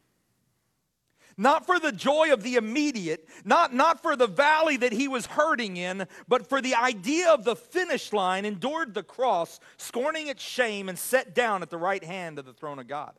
not 1.37 1.67
for 1.67 1.79
the 1.79 1.93
joy 1.93 2.33
of 2.33 2.43
the 2.43 2.57
immediate, 2.57 3.29
not, 3.45 3.75
not 3.75 4.03
for 4.03 4.17
the 4.17 4.27
valley 4.27 4.77
that 4.77 4.93
he 4.93 5.09
was 5.09 5.27
hurting 5.27 5.77
in, 5.77 6.07
but 6.29 6.49
for 6.49 6.61
the 6.61 6.75
idea 6.75 7.31
of 7.31 7.45
the 7.45 7.57
finish 7.57 8.13
line, 8.13 8.45
endured 8.45 8.95
the 8.95 9.03
cross, 9.03 9.61
scorning 9.77 10.29
its 10.29 10.43
shame, 10.43 10.89
and 10.89 10.99
set 10.99 11.35
down 11.35 11.63
at 11.63 11.71
the 11.71 11.79
right 11.79 12.05
hand 12.05 12.39
of 12.39 12.45
the 12.45 12.53
throne 12.53 12.79
of 12.79 12.87
God. 12.87 13.13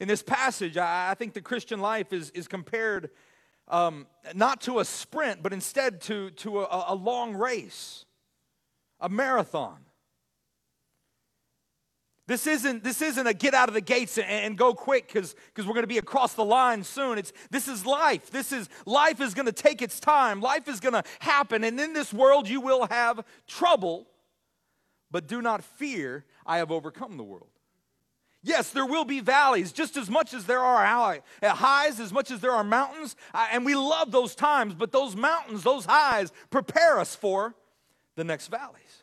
In 0.00 0.08
this 0.08 0.22
passage, 0.22 0.76
I, 0.76 1.10
I 1.10 1.14
think 1.14 1.32
the 1.32 1.40
Christian 1.40 1.80
life 1.80 2.12
is, 2.12 2.30
is 2.30 2.48
compared 2.48 3.10
um, 3.68 4.06
not 4.34 4.60
to 4.62 4.80
a 4.80 4.84
sprint, 4.84 5.42
but 5.42 5.52
instead 5.52 6.00
to, 6.02 6.30
to 6.30 6.62
a, 6.62 6.86
a 6.88 6.94
long 6.94 7.34
race, 7.34 8.04
a 9.00 9.08
marathon. 9.08 9.78
This 12.32 12.46
isn't, 12.46 12.82
this 12.82 13.02
isn't 13.02 13.26
a 13.26 13.34
get 13.34 13.52
out 13.52 13.68
of 13.68 13.74
the 13.74 13.82
gates 13.82 14.16
and, 14.16 14.26
and 14.26 14.56
go 14.56 14.72
quick 14.72 15.08
because 15.08 15.34
we're 15.58 15.74
going 15.74 15.82
to 15.82 15.86
be 15.86 15.98
across 15.98 16.32
the 16.32 16.42
line 16.42 16.82
soon. 16.82 17.18
It's, 17.18 17.30
this 17.50 17.68
is 17.68 17.84
life. 17.84 18.30
This 18.30 18.52
is 18.52 18.70
life 18.86 19.20
is 19.20 19.34
going 19.34 19.44
to 19.44 19.52
take 19.52 19.82
its 19.82 20.00
time. 20.00 20.40
Life 20.40 20.66
is 20.66 20.80
going 20.80 20.94
to 20.94 21.04
happen. 21.18 21.62
And 21.62 21.78
in 21.78 21.92
this 21.92 22.10
world, 22.10 22.48
you 22.48 22.62
will 22.62 22.86
have 22.86 23.22
trouble. 23.46 24.06
But 25.10 25.26
do 25.26 25.42
not 25.42 25.62
fear, 25.62 26.24
I 26.46 26.56
have 26.56 26.70
overcome 26.70 27.18
the 27.18 27.22
world. 27.22 27.50
Yes, 28.42 28.70
there 28.70 28.86
will 28.86 29.04
be 29.04 29.20
valleys 29.20 29.70
just 29.70 29.98
as 29.98 30.08
much 30.08 30.32
as 30.32 30.46
there 30.46 30.60
are 30.60 31.20
uh, 31.42 31.48
highs, 31.50 32.00
as 32.00 32.14
much 32.14 32.30
as 32.30 32.40
there 32.40 32.52
are 32.52 32.64
mountains. 32.64 33.14
And 33.34 33.66
we 33.66 33.74
love 33.74 34.10
those 34.10 34.34
times, 34.34 34.72
but 34.72 34.90
those 34.90 35.14
mountains, 35.14 35.64
those 35.64 35.84
highs, 35.84 36.32
prepare 36.48 36.98
us 36.98 37.14
for 37.14 37.54
the 38.16 38.24
next 38.24 38.46
valleys. 38.46 39.01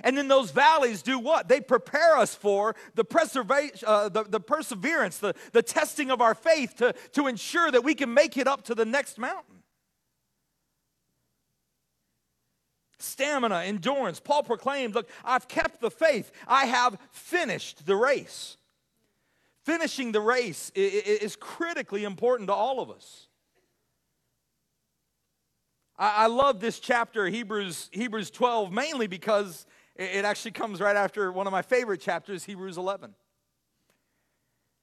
And 0.00 0.16
then 0.16 0.28
those 0.28 0.50
valleys 0.50 1.02
do 1.02 1.18
what? 1.18 1.48
They 1.48 1.60
prepare 1.60 2.16
us 2.16 2.34
for 2.34 2.74
the, 2.94 3.04
preservation, 3.04 3.86
uh, 3.86 4.08
the, 4.08 4.24
the 4.24 4.40
perseverance, 4.40 5.18
the, 5.18 5.34
the 5.52 5.62
testing 5.62 6.10
of 6.10 6.20
our 6.20 6.34
faith 6.34 6.76
to, 6.76 6.94
to 7.12 7.26
ensure 7.26 7.70
that 7.70 7.84
we 7.84 7.94
can 7.94 8.12
make 8.12 8.36
it 8.36 8.46
up 8.46 8.64
to 8.64 8.74
the 8.74 8.84
next 8.84 9.18
mountain. 9.18 9.52
stamina, 13.02 13.62
endurance. 13.64 14.20
Paul 14.20 14.42
proclaimed, 14.42 14.94
Look, 14.94 15.08
I've 15.24 15.48
kept 15.48 15.80
the 15.80 15.90
faith, 15.90 16.30
I 16.46 16.66
have 16.66 16.96
finished 17.10 17.84
the 17.84 17.96
race. 17.96 18.56
Finishing 19.64 20.12
the 20.12 20.20
race 20.20 20.72
is 20.74 21.36
critically 21.36 22.04
important 22.04 22.48
to 22.48 22.54
all 22.54 22.80
of 22.80 22.90
us. 22.90 23.28
I 25.96 26.26
love 26.26 26.58
this 26.58 26.80
chapter, 26.80 27.26
Hebrews, 27.26 27.88
Hebrews 27.92 28.30
12, 28.30 28.72
mainly 28.72 29.06
because 29.06 29.66
it 30.02 30.24
actually 30.24 30.50
comes 30.52 30.80
right 30.80 30.96
after 30.96 31.30
one 31.30 31.46
of 31.46 31.52
my 31.52 31.62
favorite 31.62 32.00
chapters, 32.00 32.44
Hebrews 32.44 32.76
11. 32.76 33.14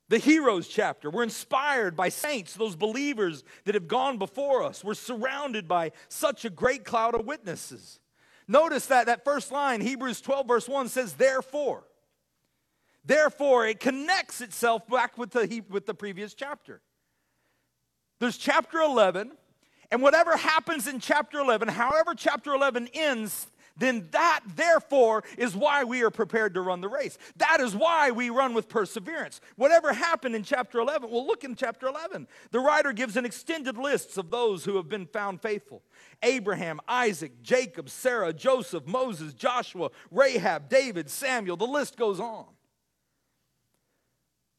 The 0.09 0.17
heroes 0.17 0.67
chapter. 0.67 1.09
We're 1.09 1.23
inspired 1.23 1.95
by 1.95 2.09
saints, 2.09 2.55
those 2.55 2.75
believers 2.75 3.43
that 3.65 3.75
have 3.75 3.88
gone 3.88 4.17
before 4.17 4.63
us. 4.63 4.83
We're 4.83 4.95
surrounded 4.95 5.67
by 5.67 5.91
such 6.07 6.45
a 6.45 6.49
great 6.49 6.83
cloud 6.83 7.13
of 7.13 7.25
witnesses. 7.25 7.99
Notice 8.47 8.88
that 8.88 9.05
that 9.05 9.23
first 9.23 9.51
line, 9.51 9.81
Hebrews 9.81 10.21
12, 10.21 10.47
verse 10.47 10.67
1, 10.67 10.89
says, 10.89 11.13
therefore. 11.13 11.83
Therefore, 13.05 13.67
it 13.67 13.79
connects 13.79 14.41
itself 14.41 14.88
back 14.88 15.17
with 15.17 15.31
the, 15.31 15.63
with 15.69 15.85
the 15.85 15.93
previous 15.93 16.33
chapter. 16.33 16.81
There's 18.19 18.38
chapter 18.38 18.79
11, 18.79 19.31
and 19.91 20.01
whatever 20.01 20.35
happens 20.35 20.88
in 20.88 20.99
chapter 20.99 21.39
11, 21.39 21.67
however 21.67 22.15
chapter 22.15 22.53
11 22.53 22.89
ends, 22.93 23.47
then 23.79 24.07
that, 24.12 24.41
therefore, 24.55 25.24
is 25.38 25.55
why 25.55 25.83
we 25.83 26.03
are 26.03 26.12
prepared 26.12 26.53
to 26.53 26.62
run 26.62 26.81
the 26.81 26.88
race. 26.88 27.17
That 27.38 27.59
is 27.59 27.75
why 27.75 28.12
we 28.12 28.29
run 28.29 28.53
with 28.53 28.69
perseverance. 28.69 29.41
Whatever 29.55 29.93
happened 29.93 30.36
in 30.36 30.43
chapter 30.43 30.79
11, 30.79 31.09
well, 31.09 31.25
look 31.25 31.43
in 31.43 31.55
chapter 31.55 31.88
11. 31.88 32.27
The 32.51 32.59
writer 32.59 32.93
gives 32.93 33.17
an 33.17 33.25
extended 33.25 33.77
list 33.77 34.17
of 34.17 34.29
those 34.29 34.65
who 34.65 34.75
have 34.75 34.89
been 34.89 35.05
found 35.05 35.41
faithful 35.41 35.81
Abraham, 36.21 36.79
Isaac, 36.88 37.41
Jacob, 37.41 37.89
Sarah, 37.89 38.33
Joseph, 38.33 38.86
Moses, 38.86 39.33
Joshua, 39.33 39.89
Rahab, 40.12 40.69
David, 40.69 41.09
Samuel. 41.09 41.57
The 41.57 41.65
list 41.65 41.98
goes 41.98 42.19
on. 42.19 42.45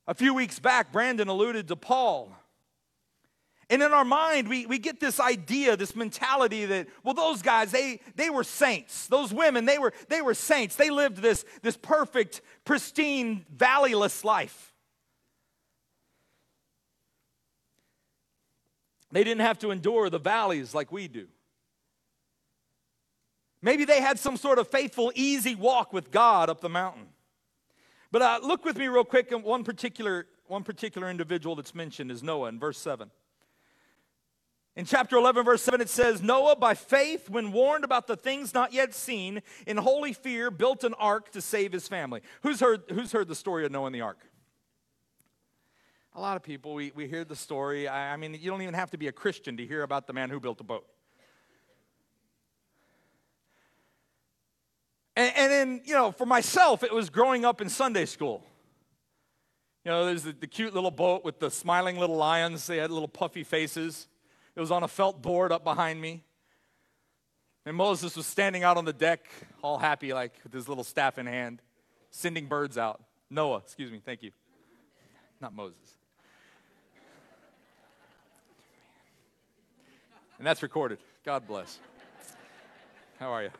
A 0.07 0.15
few 0.15 0.35
weeks 0.35 0.59
back, 0.59 0.91
Brandon 0.91 1.29
alluded 1.29 1.69
to 1.69 1.77
Paul 1.77 2.33
and 3.71 3.85
in 3.85 3.93
our 3.93 4.05
mind, 4.05 4.49
we, 4.49 4.67
we 4.67 4.81
get 4.81 4.99
this 4.99 5.21
idea, 5.21 5.77
this 5.77 5.95
mentality 5.95 6.67
that, 6.67 6.89
well, 7.05 7.15
those 7.15 7.41
guys, 7.41 7.71
they, 7.71 8.00
they 8.17 8.29
were 8.29 8.43
saints. 8.43 9.07
Those 9.07 9.33
women, 9.33 9.65
they 9.65 9.79
were, 9.79 9.93
they 10.09 10.21
were 10.23 10.35
saints. 10.35 10.75
They 10.75 10.91
lived 10.91 11.19
this, 11.19 11.45
this 11.62 11.77
perfect, 11.77 12.41
pristine, 12.65 13.47
valleyless 13.57 14.25
life. 14.25 14.75
They 19.12 19.23
didn't 19.23 19.43
have 19.43 19.61
to 19.61 19.71
endure 19.71 20.11
the 20.11 20.19
valleys 20.19 20.75
like 20.75 20.91
we 20.91 21.07
do. 21.07 21.29
Maybe 23.62 23.85
they 23.85 24.00
had 24.00 24.19
some 24.19 24.37
sort 24.37 24.59
of 24.59 24.67
faithful, 24.67 25.12
easy 25.15 25.55
walk 25.55 25.93
with 25.93 26.11
God 26.11 26.50
up 26.50 26.61
the 26.61 26.69
mountain. 26.69 27.07
But 28.11 28.23
uh, 28.23 28.41
look 28.43 28.65
with 28.65 28.77
me 28.77 28.89
real 28.89 29.05
quick 29.05 29.31
at 29.31 29.45
one 29.45 29.62
particular, 29.62 30.27
one 30.49 30.65
particular 30.65 31.09
individual 31.09 31.55
that's 31.55 31.75
mentioned 31.75 32.11
is 32.11 32.21
Noah 32.25 32.49
in 32.49 32.59
verse 32.59 32.79
7. 32.79 33.12
In 34.77 34.85
chapter 34.85 35.17
11, 35.17 35.45
verse 35.45 35.62
7, 35.62 35.81
it 35.81 35.89
says, 35.89 36.23
Noah, 36.23 36.57
by 36.57 36.75
faith, 36.75 37.29
when 37.29 37.50
warned 37.50 37.85
about 37.85 38.07
the 38.07 38.17
things 38.17 38.55
not 38.55 38.73
yet 38.73 38.95
seen, 38.95 39.43
in 39.67 39.77
holy 39.77 40.12
fear, 40.12 40.50
built 40.50 40.85
an 40.85 40.95
ark 40.95 41.33
to 41.33 41.41
save 41.41 41.73
his 41.73 41.89
family. 41.89 42.21
Who's 42.43 42.61
heard, 42.61 42.83
who's 42.91 43.12
heard 43.12 43.29
the 43.29 43.35
story 43.35 43.67
of 43.67 43.73
Noah 43.73 43.87
and 43.87 43.95
the 43.95 44.00
ark? 44.00 44.19
A 46.15 46.21
lot 46.21 46.37
of 46.37 46.43
people, 46.43 46.75
we, 46.75 46.93
we 46.95 47.09
hear 47.09 47.25
the 47.25 47.37
story. 47.37 47.89
I, 47.89 48.12
I 48.12 48.17
mean, 48.17 48.37
you 48.41 48.50
don't 48.50 48.62
even 48.62 48.75
have 48.75 48.91
to 48.93 48.99
be 48.99 49.09
a 49.09 49.12
Christian 49.12 49.57
to 49.57 49.67
hear 49.67 49.83
about 49.83 50.07
the 50.07 50.12
man 50.12 50.31
who 50.31 50.39
built 50.39 50.61
a 50.61 50.65
boat. 50.65 50.87
And, 55.17 55.33
and 55.37 55.53
then, 55.53 55.81
you 55.85 55.95
know, 55.95 56.12
for 56.12 56.27
myself, 56.27 56.83
it 56.83 56.95
was 56.95 57.11
growing 57.11 57.45
up 57.45 57.61
in 57.61 57.69
Sunday 57.69 58.07
school. 58.07 58.45
You 59.85 59.91
know, 59.91 60.07
there's 60.07 60.23
the, 60.23 60.33
the, 60.33 60.47
cute 60.47 60.75
little 60.75 60.91
boat 60.91 61.25
with 61.25 61.41
the 61.41 61.50
smiling 61.50 61.99
little 61.99 62.17
lions. 62.17 62.67
They 62.67 62.77
had 62.79 62.91
little 62.91 63.09
puffy 63.09 63.45
faces. 63.45 64.09
It 64.57 64.61
was 64.61 64.71
on 64.71 64.83
a 64.83 64.88
felt 64.88 65.23
board 65.23 65.52
up 65.52 65.64
behind 65.64 66.00
me. 66.00 66.25
And 67.66 67.76
Moses 67.76 68.16
was 68.16 68.26
standing 68.26 68.64
out 68.64 68.76
on 68.76 68.85
the 68.85 68.92
deck, 68.92 69.26
all 69.62 69.78
happy, 69.78 70.12
like 70.12 70.33
with 70.42 70.52
his 70.52 70.69
little 70.69 70.85
staff 70.85 71.19
in 71.19 71.26
hand, 71.26 71.61
sending 72.11 72.47
birds 72.47 72.78
out. 72.78 73.02
Noah, 73.28 73.59
excuse 73.59 73.92
me, 73.92 74.00
thank 74.04 74.23
you. 74.23 74.33
Not 75.40 75.54
Moses. 75.54 75.78
And 80.38 80.47
that's 80.47 80.62
recorded. 80.62 80.99
God 81.25 81.47
bless. 81.47 81.78
How 83.19 83.30
are 83.30 83.42
you? 83.42 83.50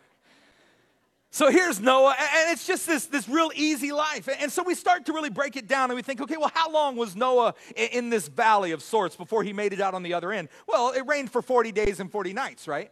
So 1.33 1.49
here's 1.49 1.81
Noah, 1.81 2.17
and 2.19 2.51
it's 2.51 2.67
just 2.67 2.89
this, 2.89 3.07
this 3.07 3.29
real 3.29 3.53
easy 3.55 3.93
life. 3.93 4.29
And 4.41 4.51
so 4.51 4.65
we 4.65 4.75
start 4.75 5.07
to 5.07 5.13
really 5.13 5.31
break 5.31 5.55
it 5.55 5.69
down 5.69 5.89
and 5.89 5.95
we 5.95 6.03
think, 6.03 6.21
okay, 6.21 6.37
well, 6.37 6.51
how 6.53 6.73
long 6.73 6.97
was 6.97 7.15
Noah 7.15 7.55
in 7.77 8.11
this 8.11 8.27
valley 8.27 8.73
of 8.73 8.83
sorts 8.83 9.15
before 9.15 9.45
he 9.45 9.53
made 9.53 9.73
it 9.73 9.81
out 9.81 9.95
on 9.95 10.03
the 10.03 10.13
other 10.13 10.33
end? 10.33 10.49
Well, 10.67 10.91
it 10.91 11.07
rained 11.07 11.31
for 11.31 11.41
40 11.41 11.71
days 11.71 12.01
and 12.01 12.11
40 12.11 12.33
nights, 12.33 12.67
right? 12.67 12.91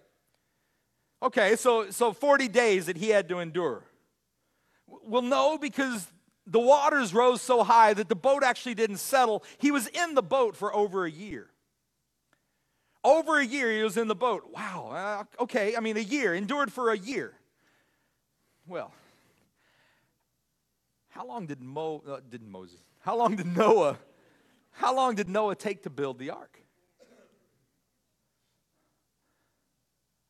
Okay, 1.21 1.57
so, 1.57 1.91
so 1.91 2.13
40 2.13 2.47
days 2.47 2.87
that 2.87 2.97
he 2.97 3.09
had 3.09 3.29
to 3.29 3.41
endure. 3.41 3.83
Well, 4.87 5.23
no, 5.23 5.59
because 5.59 6.07
the 6.47 6.61
waters 6.61 7.13
rose 7.13 7.43
so 7.43 7.65
high 7.65 7.93
that 7.93 8.09
the 8.09 8.17
boat 8.17 8.45
actually 8.45 8.75
didn't 8.75 8.99
settle. 8.99 9.43
He 9.59 9.73
was 9.73 9.89
in 9.89 10.15
the 10.15 10.23
boat 10.23 10.55
for 10.55 10.73
over 10.73 11.05
a 11.05 11.11
year. 11.11 11.49
Over 13.03 13.41
a 13.41 13.45
year, 13.45 13.73
he 13.73 13.83
was 13.83 13.97
in 13.97 14.07
the 14.07 14.15
boat. 14.15 14.49
Wow, 14.53 15.25
uh, 15.39 15.43
okay, 15.43 15.77
I 15.77 15.81
mean, 15.81 15.97
a 15.97 16.01
year, 16.01 16.35
endured 16.35 16.73
for 16.73 16.91
a 16.91 16.97
year. 16.97 17.38
Well, 18.69 18.93
how 21.09 21.27
long 21.27 21.47
did 21.47 21.63
Mo, 21.63 22.03
uh, 22.07 22.21
did 22.29 22.43
Moses, 22.43 22.79
how 23.01 23.17
long 23.17 23.35
did 23.35 23.47
Noah, 23.47 23.99
how 24.73 24.95
long 24.95 25.15
did 25.15 25.29
Noah 25.29 25.55
take 25.57 25.85
to 25.85 25.91
build 25.91 26.19
the 26.19 26.31
ark? 26.31 26.61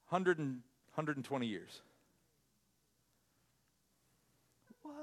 100 0.09 0.39
and, 0.39 0.61
120 0.95 1.47
years. 1.47 1.83
What? 4.83 4.95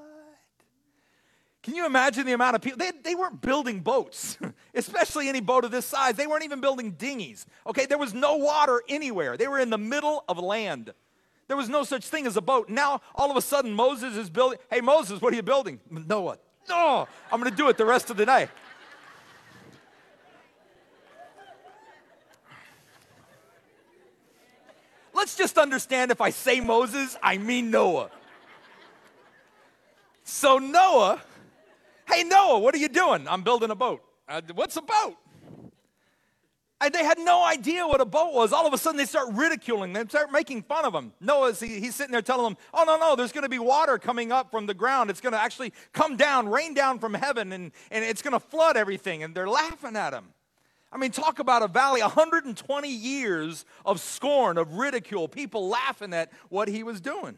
Can 1.61 1.75
you 1.75 1.85
imagine 1.85 2.25
the 2.25 2.33
amount 2.33 2.55
of 2.55 2.61
people? 2.61 2.79
They, 2.79 2.91
they 3.03 3.15
weren't 3.15 3.41
building 3.41 3.81
boats, 3.81 4.37
especially 4.73 5.27
any 5.27 5.41
boat 5.41 5.65
of 5.65 5.71
this 5.71 5.85
size. 5.85 6.15
They 6.15 6.25
weren't 6.25 6.43
even 6.45 6.61
building 6.61 6.91
dinghies. 6.91 7.45
Okay, 7.67 7.85
there 7.85 7.97
was 7.97 8.13
no 8.13 8.37
water 8.37 8.81
anywhere. 8.87 9.35
They 9.35 9.47
were 9.47 9.59
in 9.59 9.69
the 9.69 9.77
middle 9.77 10.23
of 10.29 10.39
land. 10.39 10.93
There 11.47 11.57
was 11.57 11.69
no 11.69 11.83
such 11.83 12.05
thing 12.07 12.25
as 12.25 12.37
a 12.37 12.41
boat. 12.41 12.69
Now, 12.69 13.01
all 13.13 13.29
of 13.29 13.37
a 13.37 13.41
sudden, 13.41 13.73
Moses 13.73 14.15
is 14.15 14.29
building. 14.29 14.57
Hey, 14.69 14.81
Moses, 14.81 15.21
what 15.21 15.31
are 15.31 15.35
you 15.35 15.43
building? 15.43 15.79
Noah. 15.89 16.37
No, 16.67 17.07
I'm 17.31 17.39
going 17.39 17.51
to 17.51 17.55
do 17.55 17.69
it 17.69 17.77
the 17.77 17.85
rest 17.85 18.09
of 18.09 18.17
the 18.17 18.25
night. 18.25 18.49
Let's 25.13 25.35
just 25.35 25.57
understand 25.57 26.11
if 26.11 26.19
I 26.19 26.31
say 26.31 26.59
Moses, 26.59 27.17
I 27.21 27.37
mean 27.37 27.71
Noah. 27.71 28.09
So, 30.23 30.57
Noah, 30.57 31.21
hey, 32.09 32.23
Noah, 32.23 32.59
what 32.59 32.73
are 32.73 32.79
you 32.79 32.89
doing? 32.89 33.27
I'm 33.27 33.43
building 33.43 33.69
a 33.69 33.75
boat. 33.75 34.03
Uh, 34.27 34.41
what's 34.55 34.75
a 34.75 34.81
boat? 34.81 35.15
And 36.81 36.93
they 36.93 37.05
had 37.05 37.17
no 37.19 37.43
idea 37.43 37.87
what 37.87 38.01
a 38.01 38.05
boat 38.05 38.33
was. 38.33 38.51
All 38.51 38.67
of 38.67 38.73
a 38.73 38.77
sudden, 38.77 38.97
they 38.97 39.05
start 39.05 39.29
ridiculing 39.31 39.93
them, 39.93 40.09
start 40.09 40.31
making 40.31 40.63
fun 40.63 40.83
of 40.83 40.91
them. 40.91 41.13
Noah's, 41.21 41.59
he, 41.59 41.79
he's 41.79 41.95
sitting 41.95 42.11
there 42.11 42.21
telling 42.21 42.43
them, 42.43 42.57
Oh, 42.73 42.83
no, 42.83 42.97
no, 42.97 43.15
there's 43.15 43.31
going 43.31 43.43
to 43.43 43.49
be 43.49 43.59
water 43.59 43.97
coming 43.97 44.31
up 44.31 44.51
from 44.51 44.65
the 44.65 44.73
ground. 44.73 45.09
It's 45.09 45.21
going 45.21 45.33
to 45.33 45.41
actually 45.41 45.71
come 45.93 46.17
down, 46.17 46.49
rain 46.49 46.73
down 46.73 46.99
from 46.99 47.13
heaven, 47.13 47.53
and, 47.53 47.71
and 47.91 48.03
it's 48.03 48.21
going 48.21 48.33
to 48.33 48.41
flood 48.41 48.75
everything. 48.75 49.23
And 49.23 49.33
they're 49.33 49.47
laughing 49.47 49.95
at 49.95 50.13
him. 50.13 50.33
I 50.91 50.97
mean, 50.97 51.11
talk 51.11 51.39
about 51.39 51.61
a 51.61 51.67
valley, 51.67 52.01
120 52.01 52.89
years 52.89 53.65
of 53.85 53.99
scorn, 53.99 54.57
of 54.57 54.73
ridicule, 54.73 55.27
people 55.27 55.67
laughing 55.69 56.13
at 56.13 56.31
what 56.49 56.67
he 56.67 56.83
was 56.83 56.99
doing. 56.99 57.37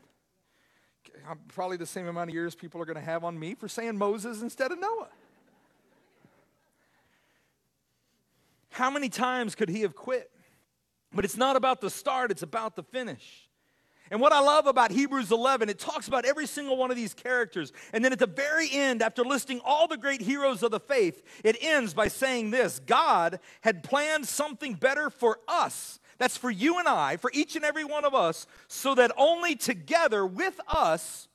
Probably 1.49 1.77
the 1.77 1.85
same 1.85 2.07
amount 2.07 2.29
of 2.29 2.33
years 2.33 2.55
people 2.55 2.81
are 2.81 2.85
going 2.85 2.97
to 2.97 3.01
have 3.01 3.23
on 3.23 3.38
me 3.39 3.53
for 3.55 3.67
saying 3.67 3.97
Moses 3.97 4.41
instead 4.41 4.71
of 4.71 4.79
Noah. 4.79 5.09
How 8.77 8.91
many 8.91 9.09
times 9.09 9.55
could 9.55 9.69
he 9.69 9.81
have 9.81 9.95
quit? 9.95 10.29
But 11.11 11.25
it's 11.25 11.35
not 11.35 11.55
about 11.55 11.81
the 11.81 11.89
start, 11.89 12.29
it's 12.29 12.43
about 12.43 12.75
the 12.75 12.83
finish. 12.83 13.49
And 14.11 14.21
what 14.21 14.31
I 14.31 14.39
love 14.39 14.67
about 14.67 14.91
Hebrews 14.91 15.31
11, 15.31 15.67
it 15.67 15.79
talks 15.79 16.07
about 16.07 16.25
every 16.25 16.45
single 16.45 16.77
one 16.77 16.91
of 16.91 16.95
these 16.95 17.15
characters. 17.15 17.73
And 17.91 18.05
then 18.05 18.13
at 18.13 18.19
the 18.19 18.27
very 18.27 18.69
end, 18.71 19.01
after 19.01 19.23
listing 19.23 19.59
all 19.65 19.87
the 19.87 19.97
great 19.97 20.21
heroes 20.21 20.61
of 20.61 20.69
the 20.69 20.79
faith, 20.79 21.23
it 21.43 21.57
ends 21.59 21.95
by 21.95 22.07
saying 22.07 22.51
this 22.51 22.77
God 22.77 23.39
had 23.61 23.81
planned 23.81 24.27
something 24.27 24.75
better 24.75 25.09
for 25.09 25.39
us. 25.47 25.99
That's 26.19 26.37
for 26.37 26.51
you 26.51 26.77
and 26.77 26.87
I, 26.87 27.17
for 27.17 27.31
each 27.33 27.55
and 27.55 27.65
every 27.65 27.83
one 27.83 28.05
of 28.05 28.13
us, 28.13 28.45
so 28.67 28.93
that 28.93 29.11
only 29.17 29.55
together 29.55 30.23
with 30.23 30.61
us 30.67 31.27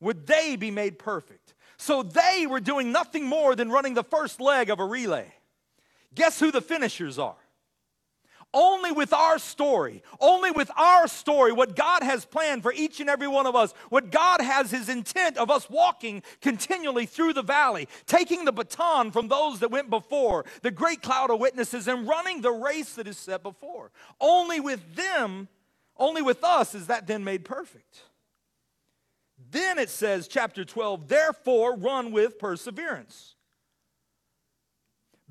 would 0.00 0.26
they 0.26 0.56
be 0.56 0.70
made 0.70 0.98
perfect. 0.98 1.52
So 1.76 2.02
they 2.02 2.46
were 2.48 2.60
doing 2.60 2.92
nothing 2.92 3.26
more 3.26 3.54
than 3.54 3.70
running 3.70 3.92
the 3.92 4.04
first 4.04 4.40
leg 4.40 4.70
of 4.70 4.80
a 4.80 4.86
relay. 4.86 5.34
Guess 6.14 6.40
who 6.40 6.50
the 6.50 6.60
finishers 6.60 7.18
are? 7.18 7.36
Only 8.54 8.92
with 8.92 9.14
our 9.14 9.38
story, 9.38 10.02
only 10.20 10.50
with 10.50 10.70
our 10.76 11.08
story, 11.08 11.52
what 11.52 11.74
God 11.74 12.02
has 12.02 12.26
planned 12.26 12.62
for 12.62 12.70
each 12.70 13.00
and 13.00 13.08
every 13.08 13.26
one 13.26 13.46
of 13.46 13.56
us, 13.56 13.72
what 13.88 14.10
God 14.10 14.42
has 14.42 14.70
His 14.70 14.90
intent 14.90 15.38
of 15.38 15.50
us 15.50 15.70
walking 15.70 16.22
continually 16.42 17.06
through 17.06 17.32
the 17.32 17.42
valley, 17.42 17.88
taking 18.06 18.44
the 18.44 18.52
baton 18.52 19.10
from 19.10 19.28
those 19.28 19.60
that 19.60 19.70
went 19.70 19.88
before, 19.88 20.44
the 20.60 20.70
great 20.70 21.00
cloud 21.00 21.30
of 21.30 21.40
witnesses, 21.40 21.88
and 21.88 22.06
running 22.06 22.42
the 22.42 22.52
race 22.52 22.92
that 22.96 23.08
is 23.08 23.16
set 23.16 23.42
before. 23.42 23.90
Only 24.20 24.60
with 24.60 24.96
them, 24.96 25.48
only 25.96 26.20
with 26.20 26.44
us 26.44 26.74
is 26.74 26.88
that 26.88 27.06
then 27.06 27.24
made 27.24 27.46
perfect. 27.46 28.02
Then 29.50 29.78
it 29.78 29.88
says, 29.88 30.28
chapter 30.28 30.62
12, 30.62 31.08
therefore 31.08 31.74
run 31.74 32.12
with 32.12 32.38
perseverance 32.38 33.34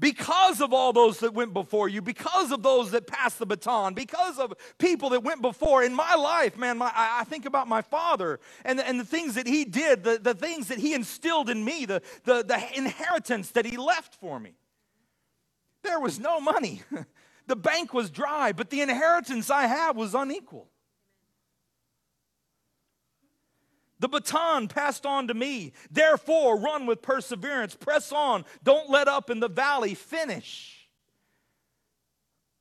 because 0.02 0.62
of 0.62 0.74
all 0.74 0.92
those 0.92 1.20
that 1.20 1.34
went 1.36 1.54
before 1.54 1.88
you, 1.88 2.02
because 2.02 2.52
of 2.52 2.64
those 2.64 2.90
that 2.90 3.06
passed 3.06 3.38
the 3.38 3.46
baton, 3.46 3.94
because 3.94 4.40
of 4.40 4.52
people 4.80 5.12
that 5.12 5.24
went 5.24 5.44
before. 5.44 5.84
In 5.84 5.94
my 5.94 6.16
life, 6.16 6.58
man, 6.58 6.80
my, 6.80 6.92
I 6.94 7.24
think 7.26 7.46
about 7.46 7.68
my 7.68 7.84
father 7.84 8.40
and, 8.66 8.80
and 8.82 9.00
the 9.00 9.06
things 9.06 9.36
that 9.36 9.46
he 9.46 9.64
did, 9.64 10.04
the, 10.04 10.18
the 10.18 10.34
things 10.34 10.70
that 10.70 10.80
he 10.80 10.96
instilled 10.96 11.52
in 11.52 11.64
me, 11.64 11.86
the, 11.86 12.02
the, 12.24 12.44
the 12.44 12.60
inheritance 12.76 13.52
that 13.52 13.64
he 13.64 13.78
left 13.78 14.16
for 14.16 14.40
me. 14.40 14.56
There 15.84 16.00
was 16.00 16.20
no 16.20 16.42
money. 16.42 16.82
the 17.48 17.56
bank 17.56 17.94
was 17.94 18.10
dry, 18.10 18.54
but 18.54 18.72
the 18.72 18.82
inheritance 18.82 19.52
I 19.52 19.68
have 19.68 19.96
was 19.96 20.16
unequal. 20.16 20.71
The 24.02 24.10
baton 24.10 24.68
passed 24.68 25.06
on 25.06 25.28
to 25.28 25.36
me. 25.36 25.74
Therefore, 25.92 26.60
run 26.60 26.88
with 26.88 27.04
perseverance. 27.04 27.76
Press 27.76 28.12
on. 28.12 28.46
Don't 28.64 28.90
let 28.90 29.08
up 29.08 29.30
in 29.30 29.40
the 29.40 29.48
valley. 29.48 29.94
Finish. 29.94 30.88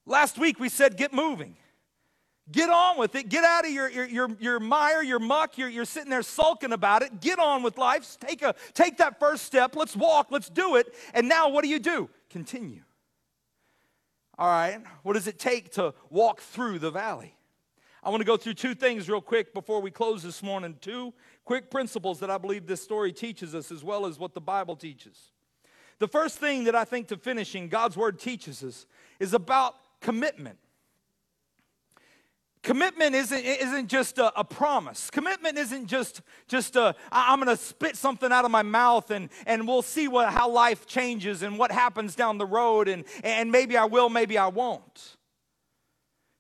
Last 0.05 0.39
week 0.39 0.61
we 0.61 0.69
said, 0.69 0.99
get 0.99 1.15
moving. 1.15 1.57
Get 2.53 2.69
on 2.69 2.99
with 2.99 3.15
it. 3.15 3.31
Get 3.31 3.43
out 3.43 3.65
of 3.65 3.71
your, 3.71 3.89
your, 3.89 4.05
your, 4.05 4.29
your 4.39 4.61
mire, 4.61 5.03
your 5.03 5.19
muck. 5.19 5.57
You're, 5.57 5.71
you're 5.71 5.87
sitting 5.87 6.11
there 6.11 6.23
sulking 6.23 6.73
about 6.73 7.01
it. 7.01 7.23
Get 7.23 7.39
on 7.39 7.63
with 7.63 7.79
life. 7.79 8.19
Take, 8.21 8.43
a, 8.43 8.55
take 8.75 8.99
that 8.99 9.19
first 9.19 9.45
step. 9.45 9.75
Let's 9.75 9.97
walk. 9.97 10.27
Let's 10.31 10.51
do 10.51 10.77
it. 10.77 10.95
And 11.15 11.27
now 11.27 11.49
what 11.49 11.65
do 11.65 11.71
you 11.71 11.79
do? 11.79 12.11
Continue. 12.29 12.83
All 14.37 14.47
right. 14.47 14.83
What 15.05 15.15
does 15.15 15.27
it 15.27 15.39
take 15.39 15.73
to 15.73 15.95
walk 16.11 16.41
through 16.41 16.81
the 16.81 16.91
valley? 16.91 17.35
I 18.03 18.09
want 18.09 18.23
to 18.23 18.27
go 18.27 18.39
through 18.39 18.55
two 18.55 18.75
things 18.75 19.09
real 19.11 19.21
quick 19.21 19.53
before 19.53 19.83
we 19.83 19.91
close 19.91 20.23
this 20.23 20.43
morning. 20.43 20.77
Two 20.81 21.13
quick 21.51 21.69
principles 21.69 22.21
that 22.21 22.31
I 22.31 22.39
believe 22.39 22.69
this 22.69 22.81
story 22.81 23.13
teaches 23.13 23.57
us, 23.57 23.73
as 23.73 23.83
well 23.83 24.07
as 24.07 24.21
what 24.21 24.35
the 24.35 24.41
Bible 24.41 24.77
teaches. 24.77 25.33
The 25.99 26.07
first 26.07 26.39
thing 26.39 26.63
that 26.63 26.77
I 26.77 26.85
think 26.85 27.09
to 27.09 27.17
finishing 27.17 27.69
God's 27.69 27.97
word 27.97 28.21
teaches 28.21 28.63
us 28.63 28.87
is 29.19 29.35
about 29.35 29.75
commitment. 30.01 30.61
Commitment 32.63 33.17
isn't, 33.17 33.45
isn't 33.45 33.89
just 33.89 34.19
a, 34.19 34.33
a, 34.39 34.45
promise. 34.45 35.11
Commitment 35.11 35.59
isn't 35.59 35.89
just, 35.89 36.23
just 36.47 36.77
a, 36.77 36.95
I'm 37.11 37.41
going 37.41 37.57
to 37.57 37.61
spit 37.61 37.97
something 37.97 38.31
out 38.31 38.45
of 38.45 38.53
my 38.53 38.63
mouth 38.63 39.11
and, 39.11 39.29
and 39.45 39.67
we'll 39.67 39.83
see 39.83 40.07
what, 40.07 40.33
how 40.33 40.49
life 40.49 40.87
changes 40.87 41.43
and 41.43 41.59
what 41.59 41.73
happens 41.73 42.15
down 42.15 42.39
the 42.39 42.47
road, 42.47 42.87
and, 42.87 43.03
and 43.25 43.51
maybe 43.51 43.77
I 43.77 43.87
will, 43.87 44.09
maybe 44.09 44.39
I 44.39 44.47
won't. 44.47 45.17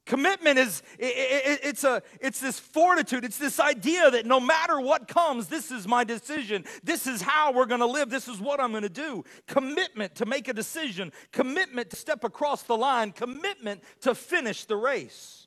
Commitment 0.06 0.58
is 0.58 0.82
it's 0.98 1.84
a 1.84 2.02
it's 2.20 2.40
this 2.40 2.58
fortitude, 2.58 3.24
it's 3.24 3.38
this 3.38 3.60
idea 3.60 4.10
that 4.10 4.26
no 4.26 4.40
matter 4.40 4.80
what 4.80 5.06
comes, 5.06 5.46
this 5.46 5.70
is 5.70 5.86
my 5.86 6.04
decision. 6.04 6.64
This 6.82 7.06
is 7.06 7.22
how 7.22 7.52
we're 7.52 7.66
going 7.66 7.80
to 7.80 7.86
live. 7.86 8.10
This 8.10 8.26
is 8.26 8.40
what 8.40 8.60
I'm 8.60 8.70
going 8.70 8.82
to 8.82 8.88
do. 8.88 9.24
Commitment 9.46 10.14
to 10.16 10.26
make 10.26 10.48
a 10.48 10.52
decision, 10.52 11.12
commitment 11.32 11.90
to 11.90 11.96
step 11.96 12.24
across 12.24 12.62
the 12.62 12.76
line, 12.76 13.12
commitment 13.12 13.82
to 14.00 14.14
finish 14.14 14.64
the 14.64 14.76
race. 14.76 15.39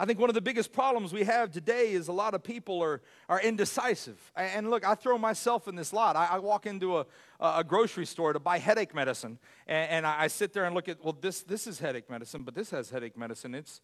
I 0.00 0.04
think 0.04 0.20
one 0.20 0.30
of 0.30 0.34
the 0.34 0.40
biggest 0.40 0.72
problems 0.72 1.12
we 1.12 1.24
have 1.24 1.50
today 1.50 1.90
is 1.90 2.06
a 2.06 2.12
lot 2.12 2.32
of 2.32 2.44
people 2.44 2.80
are, 2.80 3.02
are 3.28 3.40
indecisive. 3.40 4.16
And 4.36 4.70
look, 4.70 4.86
I 4.86 4.94
throw 4.94 5.18
myself 5.18 5.66
in 5.66 5.74
this 5.74 5.92
lot. 5.92 6.14
I, 6.14 6.26
I 6.26 6.38
walk 6.38 6.66
into 6.66 6.98
a, 6.98 7.06
a 7.40 7.64
grocery 7.64 8.06
store 8.06 8.32
to 8.32 8.38
buy 8.38 8.58
headache 8.60 8.94
medicine, 8.94 9.40
and, 9.66 9.90
and 9.90 10.06
I 10.06 10.28
sit 10.28 10.52
there 10.52 10.66
and 10.66 10.74
look 10.74 10.88
at, 10.88 11.02
well, 11.02 11.18
this, 11.20 11.42
this 11.42 11.66
is 11.66 11.80
headache 11.80 12.08
medicine, 12.08 12.44
but 12.44 12.54
this 12.54 12.70
has 12.70 12.90
headache 12.90 13.18
medicine. 13.18 13.56
It's, 13.56 13.80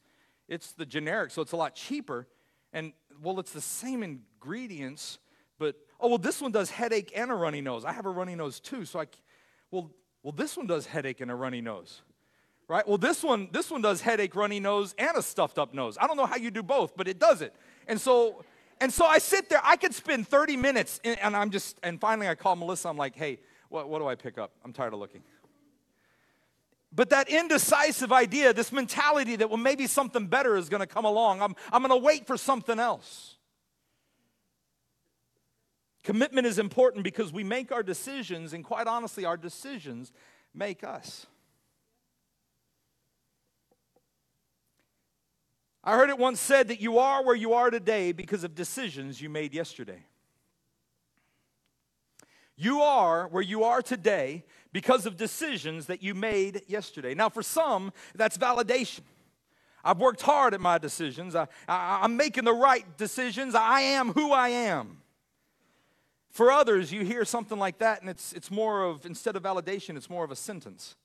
it's 0.49 0.71
the 0.71 0.87
generic, 0.87 1.33
so 1.33 1.43
it's 1.43 1.51
a 1.51 1.57
lot 1.57 1.75
cheaper. 1.75 2.29
And, 2.73 2.93
well, 3.21 3.41
it's 3.41 3.53
the 3.53 3.61
same 3.61 4.05
ingredients, 4.05 5.19
but, 5.59 5.75
oh, 5.99 6.09
well, 6.09 6.19
this 6.19 6.41
one 6.41 6.53
does 6.53 6.71
headache 6.71 7.13
and 7.17 7.33
a 7.33 7.35
runny 7.35 7.61
nose. 7.61 7.85
I 7.85 7.93
have 7.93 8.07
a 8.07 8.11
runny 8.11 8.37
nose 8.37 8.61
too, 8.61 8.85
so 8.85 9.01
I, 9.01 9.07
well, 9.73 9.91
well, 10.23 10.33
this 10.33 10.57
one 10.57 10.69
does 10.69 10.87
headache 10.87 11.21
and 11.21 11.31
a 11.31 11.35
runny 11.35 11.61
nose 11.61 12.03
right? 12.69 12.87
Well, 12.87 12.99
this 12.99 13.23
one, 13.23 13.49
this 13.53 13.71
one 13.71 13.83
does 13.83 14.01
headache, 14.01 14.35
runny 14.35 14.61
nose, 14.61 14.95
and 14.99 15.17
a 15.17 15.23
stuffed 15.23 15.59
up 15.59 15.75
nose. 15.75 15.97
I 16.01 16.07
don't 16.07 16.17
know 16.17 16.27
how 16.27 16.37
you 16.37 16.51
do 16.51 16.63
both, 16.63 16.97
but 16.97 17.09
it 17.09 17.19
does 17.19 17.43
it. 17.43 17.55
And 17.87 18.01
so, 18.01 18.45
and 18.81 18.93
so 18.93 19.05
I 19.05 19.19
sit 19.19 19.49
there. 19.49 19.61
I 19.63 19.77
could 19.77 19.95
spend 19.95 20.29
30 20.29 20.57
minutes, 20.57 21.01
in, 21.05 21.15
and 21.17 21.37
I'm 21.37 21.51
just, 21.51 21.79
and 21.83 22.01
finally 22.01 22.29
I 22.29 22.35
call 22.35 22.57
Melissa. 22.57 22.89
I'm 22.89 22.97
like, 22.97 23.15
hey, 23.15 23.39
what, 23.69 23.89
what 23.89 23.99
do 23.99 24.07
I 24.07 24.15
pick 24.15 24.39
up? 24.39 24.53
I'm 24.65 24.73
tired 24.73 24.93
of 24.93 24.99
looking. 24.99 25.23
But 26.95 27.11
that 27.11 27.29
indecisive 27.29 28.13
idea, 28.13 28.53
this 28.53 28.71
mentality 28.71 29.37
that 29.37 29.49
well, 29.49 29.57
maybe 29.57 29.87
something 29.87 30.27
better 30.29 30.57
is 30.57 30.69
going 30.69 30.81
to 30.81 30.87
come 30.87 31.05
along. 31.05 31.43
I'm, 31.43 31.57
I'm 31.73 31.83
going 31.83 31.91
to 31.91 32.05
wait 32.05 32.27
for 32.27 32.37
something 32.37 32.79
else. 32.79 33.37
Commitment 36.05 36.47
is 36.47 36.59
important 36.59 37.03
because 37.03 37.33
we 37.33 37.43
make 37.43 37.73
our 37.73 37.83
decisions, 37.83 38.53
and 38.53 38.63
quite 38.63 38.87
honestly, 38.87 39.25
our 39.25 39.37
decisions 39.37 40.13
make 40.55 40.85
us. 40.85 41.27
I 45.87 45.97
heard 45.97 46.09
it 46.09 46.19
once 46.19 46.41
said 46.41 46.69
that 46.69 46.81
you 46.81 46.99
are 46.99 47.23
where 47.23 47.37
you 47.37 47.53
are 47.53 47.71
today 47.71 48.13
because 48.13 48.43
of 48.43 48.55
decisions 48.55 49.21
you 49.21 49.29
made 49.29 49.53
yesterday. 49.53 50.07
You 52.57 52.81
are 52.81 53.29
where 53.29 53.43
you 53.43 53.65
are 53.65 53.83
today 53.83 54.45
because 54.73 55.05
of 55.05 55.19
decisions 55.19 55.87
that 55.87 56.03
you 56.03 56.15
made 56.15 56.63
yesterday. 56.69 57.15
Now, 57.15 57.29
for 57.29 57.43
some, 57.43 57.93
that's 58.15 58.39
validation. 58.39 59.01
I've 59.85 59.99
worked 59.99 60.23
hard 60.23 60.55
at 60.55 60.61
my 60.61 60.79
decisions. 60.79 61.37
I, 61.37 61.49
am 61.69 62.17
making 62.17 62.45
the 62.45 62.55
right 62.55 62.85
decisions. 62.97 63.55
I 63.55 63.81
am 63.83 64.13
who 64.13 64.33
I 64.33 64.49
am. 64.49 65.03
For 66.31 66.51
others, 66.51 66.93
you 66.93 67.05
hear 67.05 67.27
something 67.27 67.59
like 67.59 67.79
that, 67.79 68.01
and 68.01 68.09
it's, 68.09 68.33
it's 68.33 68.51
more 68.51 68.85
of, 68.85 69.05
instead 69.05 69.37
of 69.37 69.43
validation, 69.43 69.97
it's 69.97 70.09
more 70.09 70.25
of 70.25 70.31
a 70.31 70.37
sentence. 70.37 70.97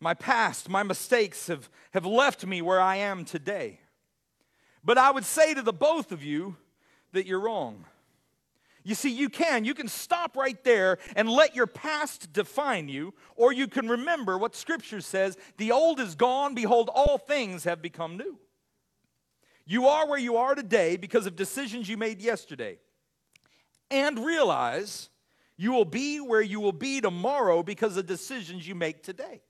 My 0.00 0.14
past, 0.14 0.68
my 0.68 0.82
mistakes 0.82 1.48
have, 1.48 1.68
have 1.92 2.06
left 2.06 2.46
me 2.46 2.62
where 2.62 2.80
I 2.80 2.96
am 2.96 3.24
today. 3.24 3.80
But 4.84 4.98
I 4.98 5.10
would 5.10 5.24
say 5.24 5.54
to 5.54 5.62
the 5.62 5.72
both 5.72 6.12
of 6.12 6.22
you 6.22 6.56
that 7.12 7.26
you're 7.26 7.40
wrong. 7.40 7.84
You 8.84 8.94
see, 8.94 9.10
you 9.10 9.28
can. 9.28 9.64
You 9.64 9.74
can 9.74 9.88
stop 9.88 10.36
right 10.36 10.62
there 10.64 10.98
and 11.16 11.28
let 11.28 11.54
your 11.54 11.66
past 11.66 12.32
define 12.32 12.88
you, 12.88 13.12
or 13.36 13.52
you 13.52 13.66
can 13.66 13.88
remember 13.88 14.38
what 14.38 14.54
Scripture 14.54 15.00
says 15.00 15.36
the 15.56 15.72
old 15.72 16.00
is 16.00 16.14
gone, 16.14 16.54
behold, 16.54 16.88
all 16.94 17.18
things 17.18 17.64
have 17.64 17.82
become 17.82 18.16
new. 18.16 18.38
You 19.66 19.88
are 19.88 20.08
where 20.08 20.18
you 20.18 20.36
are 20.36 20.54
today 20.54 20.96
because 20.96 21.26
of 21.26 21.36
decisions 21.36 21.88
you 21.88 21.98
made 21.98 22.22
yesterday. 22.22 22.78
And 23.90 24.24
realize 24.24 25.10
you 25.58 25.72
will 25.72 25.84
be 25.84 26.20
where 26.20 26.40
you 26.40 26.60
will 26.60 26.72
be 26.72 27.00
tomorrow 27.00 27.62
because 27.62 27.96
of 27.98 28.06
decisions 28.06 28.66
you 28.66 28.74
make 28.74 29.02
today. 29.02 29.42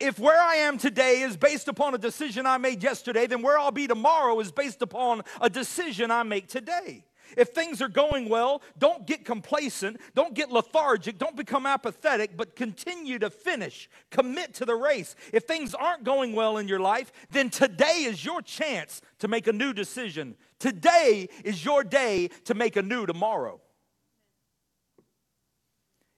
If 0.00 0.18
where 0.18 0.40
I 0.40 0.56
am 0.56 0.78
today 0.78 1.22
is 1.22 1.36
based 1.36 1.68
upon 1.68 1.94
a 1.94 1.98
decision 1.98 2.46
I 2.46 2.58
made 2.58 2.82
yesterday, 2.82 3.26
then 3.26 3.42
where 3.42 3.58
I'll 3.58 3.70
be 3.70 3.86
tomorrow 3.86 4.38
is 4.40 4.50
based 4.50 4.82
upon 4.82 5.22
a 5.40 5.50
decision 5.50 6.10
I 6.10 6.22
make 6.22 6.48
today. 6.48 7.04
If 7.36 7.48
things 7.48 7.80
are 7.80 7.88
going 7.88 8.28
well, 8.28 8.62
don't 8.78 9.06
get 9.06 9.24
complacent, 9.24 10.00
don't 10.14 10.34
get 10.34 10.50
lethargic, 10.50 11.18
don't 11.18 11.36
become 11.36 11.66
apathetic, 11.66 12.36
but 12.36 12.56
continue 12.56 13.18
to 13.20 13.30
finish. 13.30 13.88
Commit 14.10 14.54
to 14.54 14.64
the 14.64 14.74
race. 14.74 15.14
If 15.32 15.44
things 15.44 15.74
aren't 15.74 16.04
going 16.04 16.34
well 16.34 16.58
in 16.58 16.68
your 16.68 16.80
life, 16.80 17.12
then 17.30 17.50
today 17.50 18.04
is 18.04 18.24
your 18.24 18.42
chance 18.42 19.00
to 19.20 19.28
make 19.28 19.46
a 19.46 19.52
new 19.52 19.72
decision. 19.72 20.36
Today 20.58 21.28
is 21.44 21.64
your 21.64 21.84
day 21.84 22.28
to 22.44 22.54
make 22.54 22.76
a 22.76 22.82
new 22.82 23.06
tomorrow. 23.06 23.60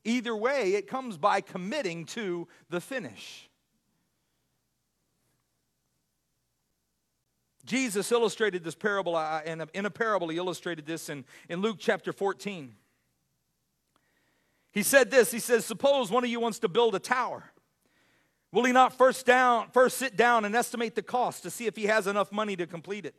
Either 0.04 0.36
way, 0.36 0.74
it 0.74 0.86
comes 0.86 1.16
by 1.16 1.40
committing 1.40 2.04
to 2.04 2.46
the 2.68 2.80
finish. 2.80 3.48
Jesus 7.64 8.12
illustrated 8.12 8.62
this 8.62 8.74
parable, 8.74 9.18
and 9.18 9.64
in 9.72 9.86
a 9.86 9.90
parable, 9.90 10.28
he 10.28 10.36
illustrated 10.36 10.86
this 10.86 11.08
in, 11.08 11.24
in 11.48 11.60
Luke 11.60 11.76
chapter 11.78 12.12
14. 12.12 12.74
He 14.72 14.82
said 14.82 15.10
this 15.10 15.30
He 15.30 15.38
says, 15.38 15.64
Suppose 15.64 16.10
one 16.10 16.24
of 16.24 16.30
you 16.30 16.40
wants 16.40 16.58
to 16.60 16.68
build 16.68 16.94
a 16.94 16.98
tower. 16.98 17.44
Will 18.52 18.64
he 18.64 18.72
not 18.72 18.92
first, 18.92 19.26
down, 19.26 19.70
first 19.72 19.96
sit 19.96 20.16
down 20.16 20.44
and 20.44 20.54
estimate 20.54 20.94
the 20.94 21.02
cost 21.02 21.42
to 21.42 21.50
see 21.50 21.66
if 21.66 21.74
he 21.74 21.86
has 21.86 22.06
enough 22.06 22.30
money 22.30 22.54
to 22.56 22.66
complete 22.66 23.04
it? 23.04 23.16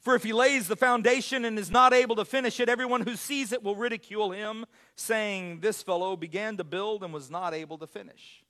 For 0.00 0.14
if 0.14 0.22
he 0.22 0.32
lays 0.32 0.66
the 0.66 0.76
foundation 0.76 1.44
and 1.44 1.58
is 1.58 1.70
not 1.70 1.92
able 1.92 2.16
to 2.16 2.24
finish 2.24 2.58
it, 2.58 2.68
everyone 2.68 3.02
who 3.02 3.14
sees 3.14 3.52
it 3.52 3.62
will 3.62 3.76
ridicule 3.76 4.32
him, 4.32 4.64
saying, 4.96 5.60
This 5.60 5.82
fellow 5.82 6.16
began 6.16 6.56
to 6.56 6.64
build 6.64 7.04
and 7.04 7.12
was 7.12 7.30
not 7.30 7.54
able 7.54 7.78
to 7.78 7.86
finish. 7.86 8.42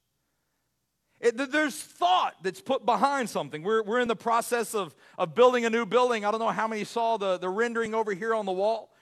It, 1.23 1.53
there's 1.53 1.81
thought 1.81 2.35
that's 2.43 2.61
put 2.61 2.85
behind 2.85 3.31
something. 3.31 3.63
We're, 3.63 3.85
we're 3.85 4.01
in 4.01 4.09
the 4.09 4.17
process 4.17 4.75
of, 4.75 4.93
of 5.17 5.37
building 5.37 5.65
a 5.65 5.71
new 5.71 5.87
building. 5.87 6.25
I 6.25 6.33
don't 6.33 6.41
know 6.41 6.49
how 6.49 6.67
many 6.67 6.83
saw 6.83 7.17
the, 7.17 7.39
the 7.39 7.49
rendering 7.49 7.95
over 7.95 8.13
here 8.13 8.35
on 8.35 8.45
the 8.45 8.53
wall. 8.53 8.93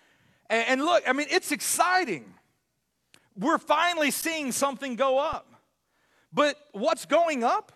And, 0.50 0.68
and 0.68 0.84
look, 0.84 1.02
I 1.08 1.14
mean, 1.14 1.28
it's 1.30 1.50
exciting. 1.50 2.34
We're 3.38 3.56
finally 3.56 4.10
seeing 4.10 4.52
something 4.52 4.96
go 4.96 5.18
up. 5.18 5.50
But 6.30 6.56
what's 6.72 7.06
going 7.06 7.42
up 7.42 7.72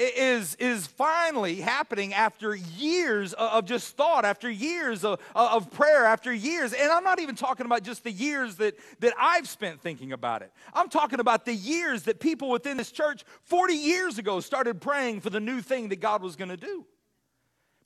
is, 0.00 0.54
is 0.56 0.86
finally 0.86 1.56
happening 1.56 2.14
after 2.14 2.54
years 2.54 3.34
of 3.34 3.66
just 3.66 3.96
thought, 3.96 4.24
after 4.24 4.50
years 4.50 5.04
of, 5.04 5.20
of 5.34 5.70
prayer, 5.70 6.06
after 6.06 6.32
years. 6.32 6.72
And 6.72 6.90
I'm 6.90 7.04
not 7.04 7.20
even 7.20 7.34
talking 7.34 7.66
about 7.66 7.82
just 7.82 8.02
the 8.02 8.10
years 8.10 8.56
that, 8.56 8.78
that 9.00 9.12
I've 9.20 9.48
spent 9.48 9.80
thinking 9.80 10.12
about 10.12 10.42
it. 10.42 10.52
I'm 10.72 10.88
talking 10.88 11.20
about 11.20 11.44
the 11.44 11.54
years 11.54 12.04
that 12.04 12.18
people 12.18 12.48
within 12.48 12.76
this 12.76 12.90
church 12.90 13.24
40 13.44 13.74
years 13.74 14.18
ago 14.18 14.40
started 14.40 14.80
praying 14.80 15.20
for 15.20 15.30
the 15.30 15.40
new 15.40 15.60
thing 15.60 15.90
that 15.90 16.00
God 16.00 16.22
was 16.22 16.36
going 16.36 16.50
to 16.50 16.56
do. 16.56 16.86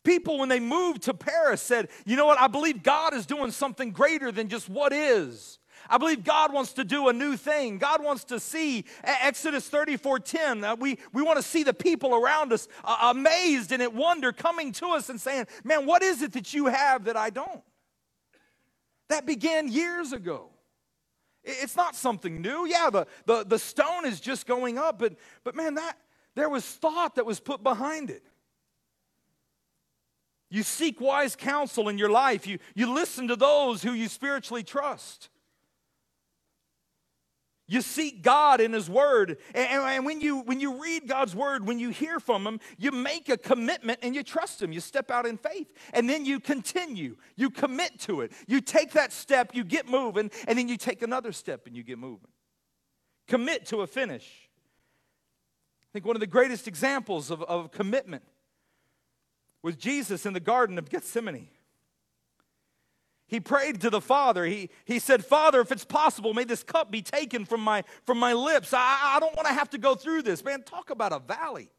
People, 0.05 0.39
when 0.39 0.51
they 0.51 0.61
moved 0.61 1.03
to 1.05 1.15
Paris, 1.15 1.63
said, 1.63 1.89
You 2.05 2.17
know 2.17 2.27
what? 2.27 2.39
I 2.39 2.47
believe 2.47 2.83
God 2.83 3.15
is 3.15 3.25
doing 3.25 3.51
something 3.51 3.91
greater 3.91 4.31
than 4.31 4.49
just 4.49 4.69
what 4.69 4.93
is. 4.93 5.59
I 5.89 5.99
believe 5.99 6.25
God 6.25 6.53
wants 6.53 6.73
to 6.75 6.85
do 6.85 7.09
a 7.09 7.13
new 7.13 7.37
thing. 7.37 7.79
God 7.79 8.03
wants 8.03 8.25
to 8.25 8.41
see 8.41 8.85
Exodus 9.03 9.69
34 9.69 10.19
10. 10.21 10.65
Uh, 10.65 10.77
we, 10.77 10.99
we 11.13 11.23
want 11.23 11.37
to 11.37 11.43
see 11.43 11.63
the 11.63 11.75
people 11.75 12.15
around 12.15 12.53
us 12.53 12.69
uh, 12.85 13.11
amazed 13.15 13.73
and 13.73 13.83
at 13.83 13.93
wonder 13.93 14.33
coming 14.33 14.73
to 14.73 14.89
us 14.89 15.09
and 15.09 15.21
saying, 15.21 15.47
Man, 15.65 15.87
what 15.87 16.03
is 16.03 16.23
it 16.23 16.33
that 16.33 16.55
you 16.55 16.67
have 16.67 17.05
that 17.05 17.17
I 17.17 17.31
don't? 17.31 17.63
That 19.09 19.27
began 19.27 19.69
years 19.69 20.13
ago. 20.13 20.51
It's 21.43 21.77
not 21.77 21.95
something 21.95 22.41
new. 22.41 22.67
Yeah, 22.67 22.89
the, 22.91 23.07
the, 23.27 23.45
the 23.45 23.59
stone 23.59 24.07
is 24.07 24.19
just 24.19 24.47
going 24.47 24.79
up, 24.79 24.99
but, 24.99 25.15
but 25.45 25.55
man, 25.55 25.75
that 25.75 25.99
there 26.35 26.49
was 26.49 26.65
thought 26.65 27.17
that 27.17 27.27
was 27.27 27.39
put 27.39 27.63
behind 27.63 28.11
it. 28.11 28.23
You 30.51 30.63
seek 30.63 31.01
wise 31.01 31.37
counsel 31.37 31.89
in 31.89 31.99
your 31.99 32.11
life. 32.11 32.47
You, 32.47 32.59
you 32.75 32.93
listen 32.93 33.29
to 33.29 33.37
those 33.37 33.83
who 33.83 33.93
you 33.93 34.09
spiritually 34.09 34.63
trust. 34.63 35.29
You 37.67 37.81
seek 37.81 38.23
God 38.23 38.61
in 38.61 38.73
His 38.73 38.91
Word. 38.91 39.39
And, 39.55 39.83
and, 39.83 40.05
when, 40.05 40.21
you, 40.21 40.41
when 40.41 40.61
you 40.61 40.83
read 40.83 41.09
God's 41.09 41.35
Word, 41.35 41.67
when 41.67 41.79
you 41.79 41.91
hear 41.91 42.21
from 42.21 42.47
Him, 42.47 42.61
you 42.77 42.91
make 42.91 43.29
a 43.29 43.39
commitment 43.39 44.01
and 44.03 44.15
you 44.15 44.23
trust 44.23 44.61
Him. 44.61 44.71
You 44.73 44.81
step 44.81 45.11
out 45.11 45.25
in 45.25 45.39
faith. 45.39 45.73
And 45.95 46.09
then 46.09 46.27
you 46.27 46.41
continue. 46.41 47.17
You 47.37 47.49
commit 47.51 47.99
to 48.01 48.21
it. 48.21 48.33
You 48.47 48.61
take 48.61 48.93
that 48.93 49.13
step, 49.13 49.55
you 49.55 49.65
get 49.65 49.89
moving, 49.89 50.31
and 50.47 50.59
then 50.59 50.69
you 50.69 50.77
take 50.77 51.01
another 51.01 51.33
step 51.33 51.67
and 51.67 51.75
you 51.75 51.83
get 51.83 51.99
moving. 51.99 52.29
Commit 53.29 53.65
to 53.67 53.79
a 53.79 53.87
finish. 53.87 54.51
I 55.85 55.89
think 55.95 56.05
one 56.05 56.17
of 56.17 56.21
the 56.21 56.27
greatest 56.27 56.69
examples 56.69 57.31
of, 57.31 57.43
of 57.45 57.71
commitment 57.71 58.25
was 59.63 59.77
Jesus 59.77 60.27
in 60.27 60.35
the 60.35 60.41
Garden 60.41 60.77
of 60.77 60.91
Gethsemane. 60.91 61.49
He 63.27 63.41
prayed 63.41 63.81
to 63.81 63.91
the 63.91 64.01
Father. 64.01 64.45
He, 64.45 64.71
he 64.85 64.99
said, 64.99 65.25
Father, 65.25 65.61
if 65.61 65.73
it's 65.73 65.85
possible, 65.85 66.35
may 66.35 66.45
this 66.45 66.63
cup 66.63 66.91
be 66.91 67.03
taken 67.03 67.45
from 67.45 67.63
my, 67.63 67.85
from 68.05 68.19
my 68.19 68.33
lips. 68.33 68.73
I, 68.73 69.15
I 69.17 69.21
don't 69.21 69.35
want 69.35 69.49
to 69.49 69.55
have 69.55 69.71
to 69.71 69.79
go 69.79 69.95
through 69.95 70.23
this. 70.23 70.45
Man, 70.45 70.63
talk 70.63 70.91
about 70.91 71.13
a 71.13 71.19
valley. 71.19 71.71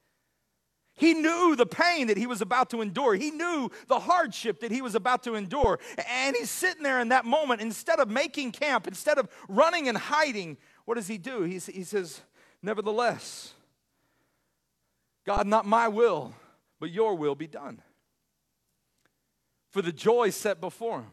He 0.97 1.13
knew 1.13 1.55
the 1.58 1.65
pain 1.65 2.08
that 2.08 2.17
he 2.17 2.25
was 2.25 2.41
about 2.41 2.69
to 2.69 2.81
endure. 2.81 3.15
He 3.15 3.29
knew 3.29 3.69
the 3.88 3.99
hardship 3.99 4.62
that 4.62 4.71
he 4.71 4.81
was 4.81 4.95
about 4.95 5.23
to 5.23 5.36
endure. 5.36 5.77
And 6.10 6.36
he's 6.36 6.49
sitting 6.49 6.84
there 6.84 7.01
in 7.01 7.10
that 7.10 7.25
moment, 7.25 7.62
instead 7.62 7.99
of 7.99 8.10
making 8.10 8.53
camp, 8.53 8.88
instead 8.88 9.17
of 9.17 9.29
running 9.49 9.89
and 9.89 9.97
hiding, 9.97 10.58
what 10.86 10.95
does 10.95 11.08
he 11.08 11.17
do? 11.17 11.43
He's, 11.43 11.65
he 11.65 11.84
says, 11.84 12.21
Nevertheless, 12.62 13.53
God, 15.25 15.47
not 15.47 15.65
my 15.65 15.89
will, 15.89 16.34
but 16.79 16.91
your 16.91 17.15
will 17.15 17.36
be 17.36 17.47
done. 17.47 17.81
For 19.69 19.81
the 19.81 19.91
joy 19.91 20.29
set 20.29 20.62
before 20.62 21.01
him. 21.01 21.12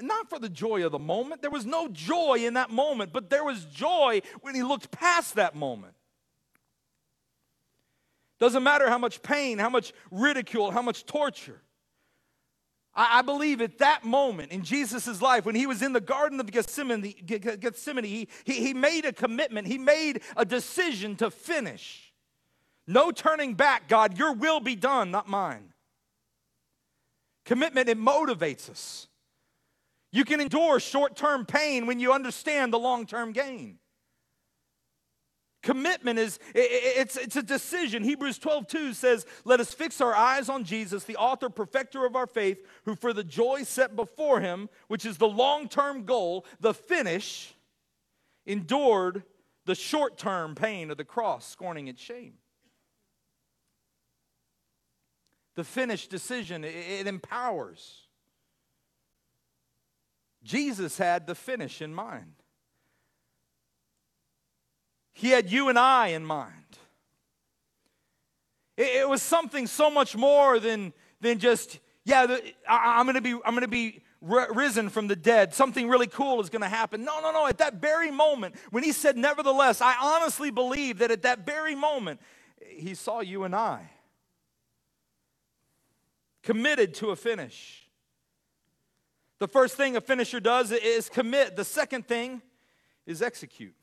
Not 0.00 0.28
for 0.28 0.38
the 0.38 0.48
joy 0.48 0.84
of 0.84 0.92
the 0.92 0.98
moment. 0.98 1.42
There 1.42 1.50
was 1.50 1.66
no 1.66 1.88
joy 1.88 2.44
in 2.44 2.54
that 2.54 2.70
moment, 2.70 3.12
but 3.12 3.30
there 3.30 3.44
was 3.44 3.64
joy 3.64 4.22
when 4.40 4.54
he 4.54 4.62
looked 4.62 4.90
past 4.90 5.34
that 5.34 5.54
moment. 5.54 5.94
Doesn't 8.38 8.62
matter 8.62 8.88
how 8.88 8.98
much 8.98 9.22
pain, 9.22 9.58
how 9.58 9.70
much 9.70 9.92
ridicule, 10.10 10.70
how 10.70 10.82
much 10.82 11.06
torture. 11.06 11.60
I, 12.94 13.18
I 13.18 13.22
believe 13.22 13.60
at 13.60 13.78
that 13.78 14.04
moment 14.04 14.52
in 14.52 14.62
Jesus' 14.62 15.22
life, 15.22 15.46
when 15.46 15.54
he 15.54 15.66
was 15.66 15.82
in 15.82 15.92
the 15.92 16.00
Garden 16.00 16.38
of 16.38 16.50
Gethsemane, 16.50 17.14
Gethsemane 17.24 18.04
he, 18.04 18.28
he, 18.44 18.54
he 18.54 18.74
made 18.74 19.04
a 19.04 19.12
commitment, 19.12 19.66
he 19.66 19.78
made 19.78 20.20
a 20.36 20.44
decision 20.44 21.16
to 21.16 21.30
finish. 21.30 22.12
No 22.86 23.10
turning 23.10 23.54
back, 23.54 23.88
God, 23.88 24.18
your 24.18 24.32
will 24.32 24.60
be 24.60 24.76
done, 24.76 25.10
not 25.10 25.28
mine. 25.28 25.72
Commitment, 27.44 27.88
it 27.88 27.98
motivates 27.98 28.68
us. 28.68 29.08
You 30.12 30.24
can 30.24 30.40
endure 30.40 30.80
short 30.80 31.16
term 31.16 31.44
pain 31.44 31.86
when 31.86 32.00
you 32.00 32.12
understand 32.12 32.72
the 32.72 32.78
long 32.78 33.06
term 33.06 33.32
gain. 33.32 33.78
Commitment 35.66 36.16
is 36.16 36.38
it's, 36.54 37.16
it's 37.16 37.34
a 37.34 37.42
decision. 37.42 38.04
Hebrews 38.04 38.38
12, 38.38 38.68
2 38.68 38.92
says, 38.92 39.26
Let 39.44 39.58
us 39.58 39.74
fix 39.74 40.00
our 40.00 40.14
eyes 40.14 40.48
on 40.48 40.62
Jesus, 40.62 41.02
the 41.02 41.16
author, 41.16 41.50
perfecter 41.50 42.06
of 42.06 42.14
our 42.14 42.28
faith, 42.28 42.64
who 42.84 42.94
for 42.94 43.12
the 43.12 43.24
joy 43.24 43.64
set 43.64 43.96
before 43.96 44.40
him, 44.40 44.68
which 44.86 45.04
is 45.04 45.18
the 45.18 45.26
long-term 45.26 46.04
goal, 46.04 46.46
the 46.60 46.72
finish, 46.72 47.52
endured 48.46 49.24
the 49.64 49.74
short-term 49.74 50.54
pain 50.54 50.92
of 50.92 50.98
the 50.98 51.04
cross, 51.04 51.44
scorning 51.48 51.88
its 51.88 52.00
shame. 52.00 52.34
The 55.56 55.64
finished 55.64 56.10
decision, 56.10 56.62
it, 56.62 56.76
it 56.76 57.06
empowers. 57.08 58.05
Jesus 60.46 60.96
had 60.96 61.26
the 61.26 61.34
finish 61.34 61.82
in 61.82 61.92
mind. 61.92 62.32
He 65.12 65.30
had 65.30 65.50
you 65.50 65.68
and 65.68 65.78
I 65.78 66.08
in 66.08 66.24
mind. 66.24 66.52
It, 68.76 69.00
it 69.00 69.08
was 69.08 69.22
something 69.22 69.66
so 69.66 69.90
much 69.90 70.16
more 70.16 70.60
than, 70.60 70.92
than 71.20 71.38
just, 71.38 71.80
yeah, 72.04 72.26
the, 72.26 72.42
I, 72.68 73.00
am 73.00 73.06
going 73.06 73.16
to 73.16 73.20
be, 73.20 73.32
I'm 73.32 73.54
going 73.54 73.62
to 73.62 73.68
be 73.68 74.02
risen 74.20 74.88
from 74.88 75.08
the 75.08 75.16
dead. 75.16 75.52
Something 75.52 75.88
really 75.88 76.06
cool 76.06 76.40
is 76.40 76.48
going 76.48 76.62
to 76.62 76.68
happen. 76.68 77.04
No, 77.04 77.20
no, 77.20 77.32
no. 77.32 77.46
At 77.46 77.58
that 77.58 77.74
very 77.74 78.10
moment, 78.10 78.54
when 78.70 78.84
he 78.84 78.92
said, 78.92 79.16
nevertheless, 79.16 79.80
I 79.80 79.96
honestly 80.00 80.50
believe 80.50 80.98
that 80.98 81.10
at 81.10 81.22
that 81.22 81.44
very 81.44 81.74
moment, 81.74 82.20
he 82.68 82.94
saw 82.94 83.20
you 83.20 83.44
and 83.44 83.54
I 83.54 83.90
committed 86.42 86.94
to 86.94 87.10
a 87.10 87.16
finish. 87.16 87.85
The 89.38 89.48
first 89.48 89.76
thing 89.76 89.96
a 89.96 90.00
finisher 90.00 90.40
does 90.40 90.72
is 90.72 91.08
commit, 91.08 91.56
the 91.56 91.64
second 91.64 92.06
thing 92.06 92.42
is 93.06 93.20
execute. 93.20 93.74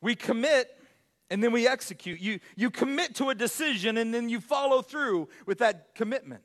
We 0.00 0.14
commit 0.14 0.76
and 1.30 1.42
then 1.42 1.52
we 1.52 1.68
execute. 1.68 2.20
You, 2.20 2.40
you 2.56 2.70
commit 2.70 3.14
to 3.16 3.30
a 3.30 3.34
decision 3.34 3.96
and 3.96 4.12
then 4.12 4.28
you 4.28 4.40
follow 4.40 4.82
through 4.82 5.28
with 5.46 5.58
that 5.58 5.94
commitment. 5.94 6.42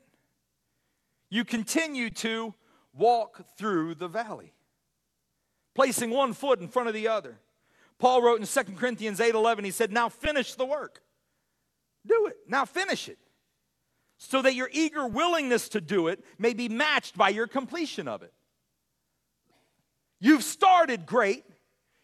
You 1.28 1.44
continue 1.44 2.08
to 2.10 2.54
walk 2.94 3.44
through 3.58 3.96
the 3.96 4.08
valley, 4.08 4.52
placing 5.74 6.10
one 6.10 6.32
foot 6.32 6.60
in 6.60 6.68
front 6.68 6.88
of 6.88 6.94
the 6.94 7.08
other. 7.08 7.38
Paul 7.98 8.22
wrote 8.22 8.40
in 8.40 8.46
2 8.46 8.72
Corinthians 8.76 9.20
8 9.20 9.34
11, 9.34 9.64
he 9.64 9.70
said, 9.70 9.92
Now 9.92 10.08
finish 10.08 10.54
the 10.54 10.64
work. 10.64 11.02
Do 12.06 12.26
it. 12.26 12.36
Now 12.46 12.64
finish 12.64 13.08
it. 13.08 13.18
So 14.18 14.40
that 14.42 14.54
your 14.54 14.70
eager 14.72 15.06
willingness 15.06 15.68
to 15.70 15.80
do 15.80 16.08
it 16.08 16.24
may 16.38 16.54
be 16.54 16.68
matched 16.68 17.16
by 17.16 17.28
your 17.28 17.46
completion 17.46 18.08
of 18.08 18.22
it. 18.22 18.32
You've 20.20 20.42
started 20.42 21.04
great. 21.04 21.44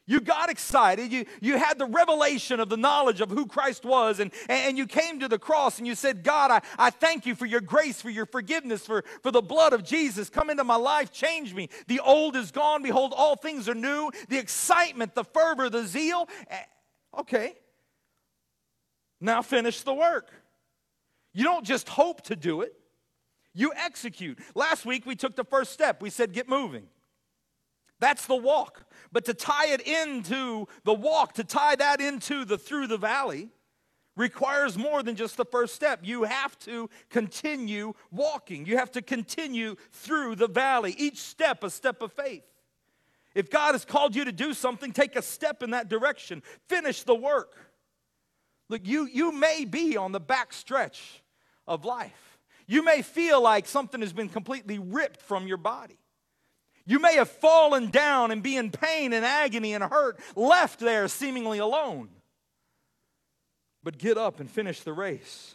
You 0.07 0.20
got 0.20 0.51
excited. 0.51 1.12
You, 1.12 1.27
you 1.40 1.57
had 1.57 1.79
the 1.79 1.87
revelation 1.87 2.59
of 2.61 2.68
the 2.68 2.77
knowledge 2.77 3.20
of 3.20 3.31
who 3.31 3.46
Christ 3.46 3.85
was, 3.85 4.18
and, 4.18 4.33
and 4.48 4.77
you 4.77 4.87
came 4.87 5.20
to 5.20 5.29
the 5.29 5.38
cross 5.38 5.79
and 5.79 5.87
you 5.87 5.94
said, 5.94 6.25
God, 6.25 6.51
I, 6.51 6.61
I 6.77 6.90
thank 6.90 7.25
you 7.25 7.35
for 7.35 7.46
your 7.46 7.61
grace, 7.61 8.03
for 8.03 8.11
your 8.11 8.27
forgiveness, 8.27 8.85
for, 8.85 9.05
for 9.22 9.31
the 9.31 9.40
blood 9.40 9.72
of 9.72 9.85
Jesus. 9.85 10.29
Come 10.29 10.51
into 10.51 10.64
my 10.64 10.77
life, 10.77 11.12
change 11.12 11.55
me. 11.55 11.68
The 11.87 12.01
old 12.01 12.35
is 12.37 12.51
gone. 12.51 12.83
Behold, 12.83 13.14
all 13.16 13.37
things 13.37 13.68
are 13.68 13.75
new. 13.75 14.11
The 14.29 14.38
excitement, 14.38 15.14
the 15.14 15.25
fervor, 15.25 15.70
the 15.70 15.87
zeal. 15.87 16.29
Eh, 16.48 16.57
okay. 17.20 17.55
Now 19.20 19.40
finish 19.40 19.83
the 19.83 19.94
work. 19.94 20.33
You 21.33 21.45
don't 21.45 21.64
just 21.64 21.88
hope 21.88 22.23
to 22.23 22.37
do 22.37 22.61
it, 22.61 22.75
you 23.55 23.73
execute. 23.77 24.38
Last 24.55 24.85
week 24.85 25.07
we 25.07 25.16
took 25.16 25.37
the 25.37 25.45
first 25.45 25.73
step. 25.73 26.03
We 26.03 26.11
said, 26.11 26.33
get 26.33 26.49
moving. 26.49 26.85
That's 28.01 28.27
the 28.27 28.37
walk. 28.37 28.85
But 29.12 29.27
to 29.27 29.35
tie 29.35 29.68
it 29.68 29.81
into 29.81 30.66
the 30.85 30.95
walk, 30.95 31.35
to 31.35 31.45
tie 31.45 31.77
that 31.77 32.01
into 32.01 32.45
the 32.45 32.59
through 32.59 32.88
the 32.88 32.99
valley, 32.99 33.51
requires 34.16 34.77
more 34.77 35.03
than 35.03 35.16
just 35.16 35.37
the 35.37 35.45
first 35.45 35.75
step. 35.75 36.01
You 36.03 36.25
have 36.25 36.59
to 36.61 36.90
continue 37.11 37.95
walking. 38.11 38.66
You 38.66 38.79
have 38.79 38.90
to 38.92 39.03
continue 39.03 39.77
through 39.92 40.37
the 40.37 40.49
valley. 40.49 40.95
Each 40.99 41.18
step 41.18 41.62
a 41.62 41.71
step 41.71 42.03
of 42.03 42.12
faith. 42.12 42.45
If 43.35 43.51
God 43.51 43.73
has 43.73 43.85
called 43.85 44.14
you 44.14 44.25
to 44.25 44.33
do 44.33 44.53
something, 44.53 44.92
take 44.92 45.16
a 45.16 45.23
step 45.23 45.62
in 45.62 45.71
that 45.71 45.88
direction. 45.88 46.42
Finish 46.68 47.05
the 47.05 47.14
work. 47.14 47.55
Look, 48.68 48.87
you, 48.87 49.07
you 49.07 49.33
may 49.33 49.64
be 49.64 49.97
on 49.97 50.12
the 50.12 50.21
back 50.21 50.53
stretch 50.53 51.22
of 51.66 51.85
life. 51.85 52.38
You 52.66 52.83
may 52.83 53.03
feel 53.03 53.40
like 53.42 53.66
something 53.66 54.01
has 54.01 54.12
been 54.12 54.29
completely 54.29 54.79
ripped 54.79 55.20
from 55.20 55.46
your 55.46 55.57
body. 55.57 55.98
You 56.85 56.98
may 56.98 57.14
have 57.16 57.31
fallen 57.31 57.90
down 57.90 58.31
and 58.31 58.42
be 58.42 58.57
in 58.57 58.70
pain 58.70 59.12
and 59.12 59.25
agony 59.25 59.75
and 59.75 59.85
hurt, 59.85 60.18
left 60.35 60.81
there 60.81 61.07
seemingly 61.09 61.59
alone. 61.59 62.09
But 63.85 63.98
get 63.98 64.16
up 64.16 64.40
and 64.40 64.51
finish 64.51 64.81
the 64.81 64.92
race. 64.92 65.55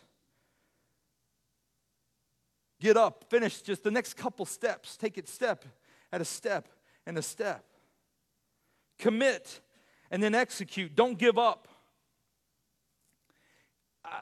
Get 2.79 2.95
up, 2.95 3.25
finish 3.29 3.61
just 3.61 3.83
the 3.83 3.91
next 3.91 4.15
couple 4.15 4.45
steps. 4.45 4.97
Take 4.97 5.17
it 5.17 5.27
step 5.27 5.65
at 6.11 6.21
a 6.21 6.25
step 6.25 6.67
and 7.05 7.17
a 7.17 7.21
step. 7.21 7.63
Commit 8.99 9.61
and 10.11 10.21
then 10.21 10.35
execute. 10.35 10.95
Don't 10.95 11.17
give 11.17 11.37
up. 11.37 11.67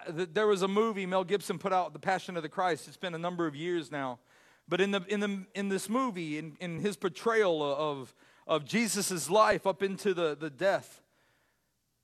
There 0.09 0.47
was 0.47 0.61
a 0.61 0.67
movie 0.67 1.05
Mel 1.05 1.23
Gibson 1.23 1.57
put 1.57 1.73
out, 1.73 1.93
The 1.93 1.99
Passion 1.99 2.37
of 2.37 2.43
the 2.43 2.49
Christ. 2.49 2.87
It's 2.87 2.97
been 2.97 3.15
a 3.15 3.19
number 3.19 3.47
of 3.47 3.55
years 3.55 3.91
now. 3.91 4.19
But 4.67 4.81
in, 4.81 4.91
the, 4.91 5.03
in, 5.07 5.19
the, 5.19 5.45
in 5.53 5.69
this 5.69 5.89
movie, 5.89 6.37
in, 6.37 6.57
in 6.59 6.79
his 6.79 6.97
portrayal 6.97 7.61
of, 7.61 8.15
of 8.47 8.65
Jesus' 8.65 9.29
life 9.29 9.67
up 9.67 9.83
into 9.83 10.13
the, 10.13 10.35
the 10.35 10.49
death, 10.49 11.01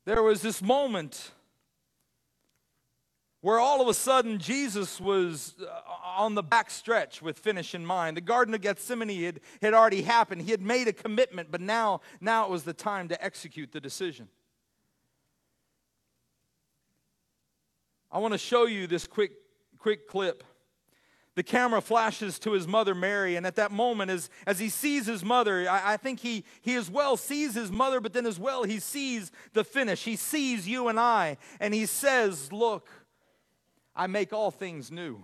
there 0.06 0.22
was 0.22 0.42
this 0.42 0.62
moment 0.62 1.32
where 3.42 3.60
all 3.60 3.82
of 3.82 3.88
a 3.88 3.94
sudden 3.94 4.38
Jesus 4.38 5.02
was 5.02 5.56
uh, 5.60 5.68
on 6.06 6.36
the 6.36 6.44
back 6.44 6.70
stretch 6.70 7.22
with 7.22 7.40
finish 7.40 7.74
in 7.74 7.84
mind. 7.84 8.16
The 8.16 8.22
Garden 8.22 8.54
of 8.54 8.62
Gethsemane 8.62 9.24
had, 9.24 9.40
had 9.62 9.74
already 9.74 10.04
happened. 10.04 10.44
He 10.44 10.52
had 10.52 10.62
made 10.62 10.88
a 10.88 10.94
commitment, 10.94 11.50
but 11.52 11.62
now, 11.62 12.02
now 12.20 12.46
it 12.46 12.52
was 12.52 12.64
the 12.64 12.74
time 12.74 13.08
to 13.08 13.24
execute 13.24 13.72
the 13.72 13.82
decision. 13.82 14.28
I 18.12 18.19
want 18.19 18.34
to 18.34 18.38
show 18.38 18.65
you 18.65 18.88
this 18.88 19.08
quick, 19.08 19.32
quick 19.78 20.08
clip 20.08 20.43
the 21.36 21.43
camera 21.43 21.80
flashes 21.80 22.38
to 22.39 22.52
his 22.52 22.67
mother 22.67 22.93
Mary, 22.93 23.38
and 23.38 23.47
at 23.47 23.56
that 23.56 23.71
moment, 23.71 24.12
as, 24.12 24.30
as 24.45 24.60
he 24.60 24.67
sees 24.67 25.06
his 25.06 25.24
mother, 25.24 25.69
I, 25.69 25.93
I, 25.93 25.97
think 25.97 26.19
he, 26.19 26.43
he 26.62 26.76
as 26.76 26.89
well 26.89 27.15
sees 27.15 27.54
his 27.54 27.71
mother, 27.71 28.02
but 28.02 28.12
then 28.12 28.26
as 28.26 28.38
well 28.38 28.63
he 28.63 28.80
sees 28.80 29.32
the 29.54 29.63
finish. 29.63 30.04
He 30.04 30.17
sees 30.17 30.67
you 30.67 30.89
and 30.89 31.00
I, 31.00 31.38
and 31.62 31.74
he 31.74 31.86
says, 31.86 32.52
Look, 32.52 32.89
I 33.95 34.08
make 34.08 34.34
all 34.34 34.52
things 34.52 34.91
new. 34.91 35.24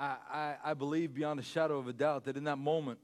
I, 0.00 0.16
I, 0.32 0.54
I 0.64 0.74
believe 0.74 1.12
beyond 1.12 1.40
a 1.40 1.42
shadow 1.42 1.78
of 1.78 1.86
a 1.86 1.92
doubt 1.92 2.24
that 2.24 2.38
in 2.38 2.44
that 2.44 2.56
moment, 2.56 2.98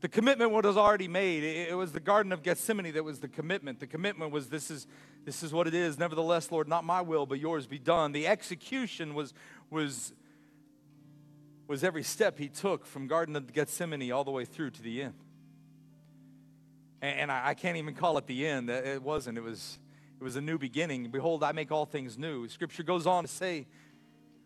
the 0.00 0.08
commitment 0.08 0.52
was 0.52 0.76
already 0.78 1.06
made. 1.06 1.44
It, 1.44 1.68
it 1.68 1.74
was 1.74 1.92
the 1.92 2.00
Garden 2.00 2.32
of 2.32 2.42
Gethsemane 2.42 2.94
that 2.94 3.04
was 3.04 3.20
the 3.20 3.28
commitment. 3.28 3.80
The 3.80 3.86
commitment 3.86 4.32
was 4.32 4.48
this 4.48 4.70
is, 4.70 4.86
this 5.26 5.42
is 5.42 5.52
what 5.52 5.66
it 5.66 5.74
is. 5.74 5.98
Nevertheless, 5.98 6.50
Lord, 6.50 6.66
not 6.66 6.84
my 6.84 7.02
will, 7.02 7.26
but 7.26 7.38
yours 7.38 7.66
be 7.66 7.78
done. 7.78 8.12
The 8.12 8.26
execution 8.26 9.14
was, 9.14 9.34
was, 9.68 10.14
was 11.66 11.84
every 11.84 12.02
step 12.02 12.38
he 12.38 12.48
took 12.48 12.86
from 12.86 13.06
Garden 13.06 13.36
of 13.36 13.52
Gethsemane 13.52 14.10
all 14.12 14.24
the 14.24 14.30
way 14.30 14.46
through 14.46 14.70
to 14.70 14.82
the 14.82 15.02
end. 15.02 15.14
And, 17.02 17.20
and 17.20 17.32
I, 17.32 17.48
I 17.48 17.54
can't 17.54 17.76
even 17.76 17.94
call 17.94 18.16
it 18.16 18.26
the 18.26 18.46
end. 18.46 18.70
It 18.70 19.02
wasn't. 19.02 19.36
It 19.36 19.44
was 19.44 19.78
it 20.24 20.28
was 20.28 20.36
a 20.36 20.40
new 20.40 20.56
beginning. 20.56 21.10
Behold, 21.10 21.44
I 21.44 21.52
make 21.52 21.70
all 21.70 21.84
things 21.84 22.16
new. 22.16 22.48
Scripture 22.48 22.82
goes 22.82 23.06
on 23.06 23.24
to 23.24 23.28
say, 23.28 23.66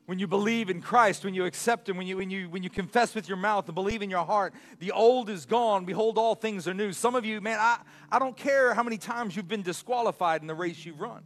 when 0.06 0.18
you 0.18 0.26
believe 0.26 0.70
in 0.70 0.82
Christ, 0.82 1.24
when 1.24 1.34
you 1.34 1.44
accept 1.44 1.88
Him, 1.88 1.96
when 1.96 2.08
you, 2.08 2.16
when, 2.16 2.30
you, 2.30 2.50
when 2.50 2.64
you 2.64 2.68
confess 2.68 3.14
with 3.14 3.28
your 3.28 3.36
mouth 3.36 3.66
and 3.66 3.76
believe 3.76 4.02
in 4.02 4.10
your 4.10 4.24
heart, 4.24 4.54
the 4.80 4.90
old 4.90 5.30
is 5.30 5.46
gone. 5.46 5.84
Behold, 5.84 6.18
all 6.18 6.34
things 6.34 6.66
are 6.66 6.74
new. 6.74 6.92
Some 6.92 7.14
of 7.14 7.24
you, 7.24 7.40
man, 7.40 7.60
I, 7.60 7.78
I 8.10 8.18
don't 8.18 8.36
care 8.36 8.74
how 8.74 8.82
many 8.82 8.98
times 8.98 9.36
you've 9.36 9.46
been 9.46 9.62
disqualified 9.62 10.40
in 10.40 10.48
the 10.48 10.54
race 10.54 10.84
you've 10.84 11.00
run. 11.00 11.22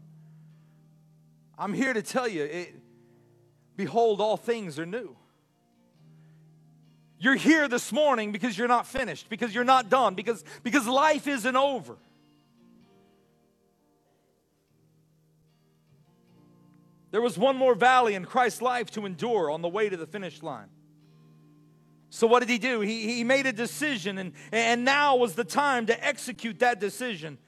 I'm 1.59 1.73
here 1.73 1.95
to 1.95 2.03
tell 2.03 2.29
you, 2.29 2.43
it, 2.43 2.75
behold, 3.75 4.21
all 4.21 4.37
things 4.37 4.79
are 4.79 4.85
new. 4.85 5.17
You're 7.19 7.37
here 7.37 7.69
this 7.69 7.91
morning 7.91 8.33
because 8.33 8.59
you're 8.59 8.69
not 8.69 8.87
finished, 8.87 9.31
because 9.31 9.55
you're 9.55 9.65
not 9.65 9.89
done, 9.89 10.15
because, 10.15 10.45
because 10.63 10.87
life 10.87 11.27
isn't 11.27 11.57
over. 11.57 11.97
There 17.13 17.21
was 17.21 17.39
one 17.39 17.57
more 17.57 17.75
valley 17.75 18.15
in 18.15 18.25
Christ's 18.25 18.63
life 18.63 18.91
to 18.93 19.07
endure 19.07 19.51
on 19.51 19.63
the 19.63 19.69
way 19.69 19.89
to 19.89 19.97
the 19.97 20.07
finish 20.07 20.43
line. 20.43 20.69
So, 22.09 22.27
what 22.27 22.41
did 22.41 22.49
he 22.49 22.59
do? 22.59 22.81
He, 22.81 23.15
he 23.15 23.25
made 23.25 23.47
a 23.47 23.53
decision, 23.53 24.19
and, 24.19 24.33
and 24.51 24.85
now 24.85 25.17
was 25.17 25.35
the 25.35 25.45
time 25.45 25.87
to 25.87 26.05
execute 26.07 26.59
that 26.59 26.81
decision. 26.81 27.39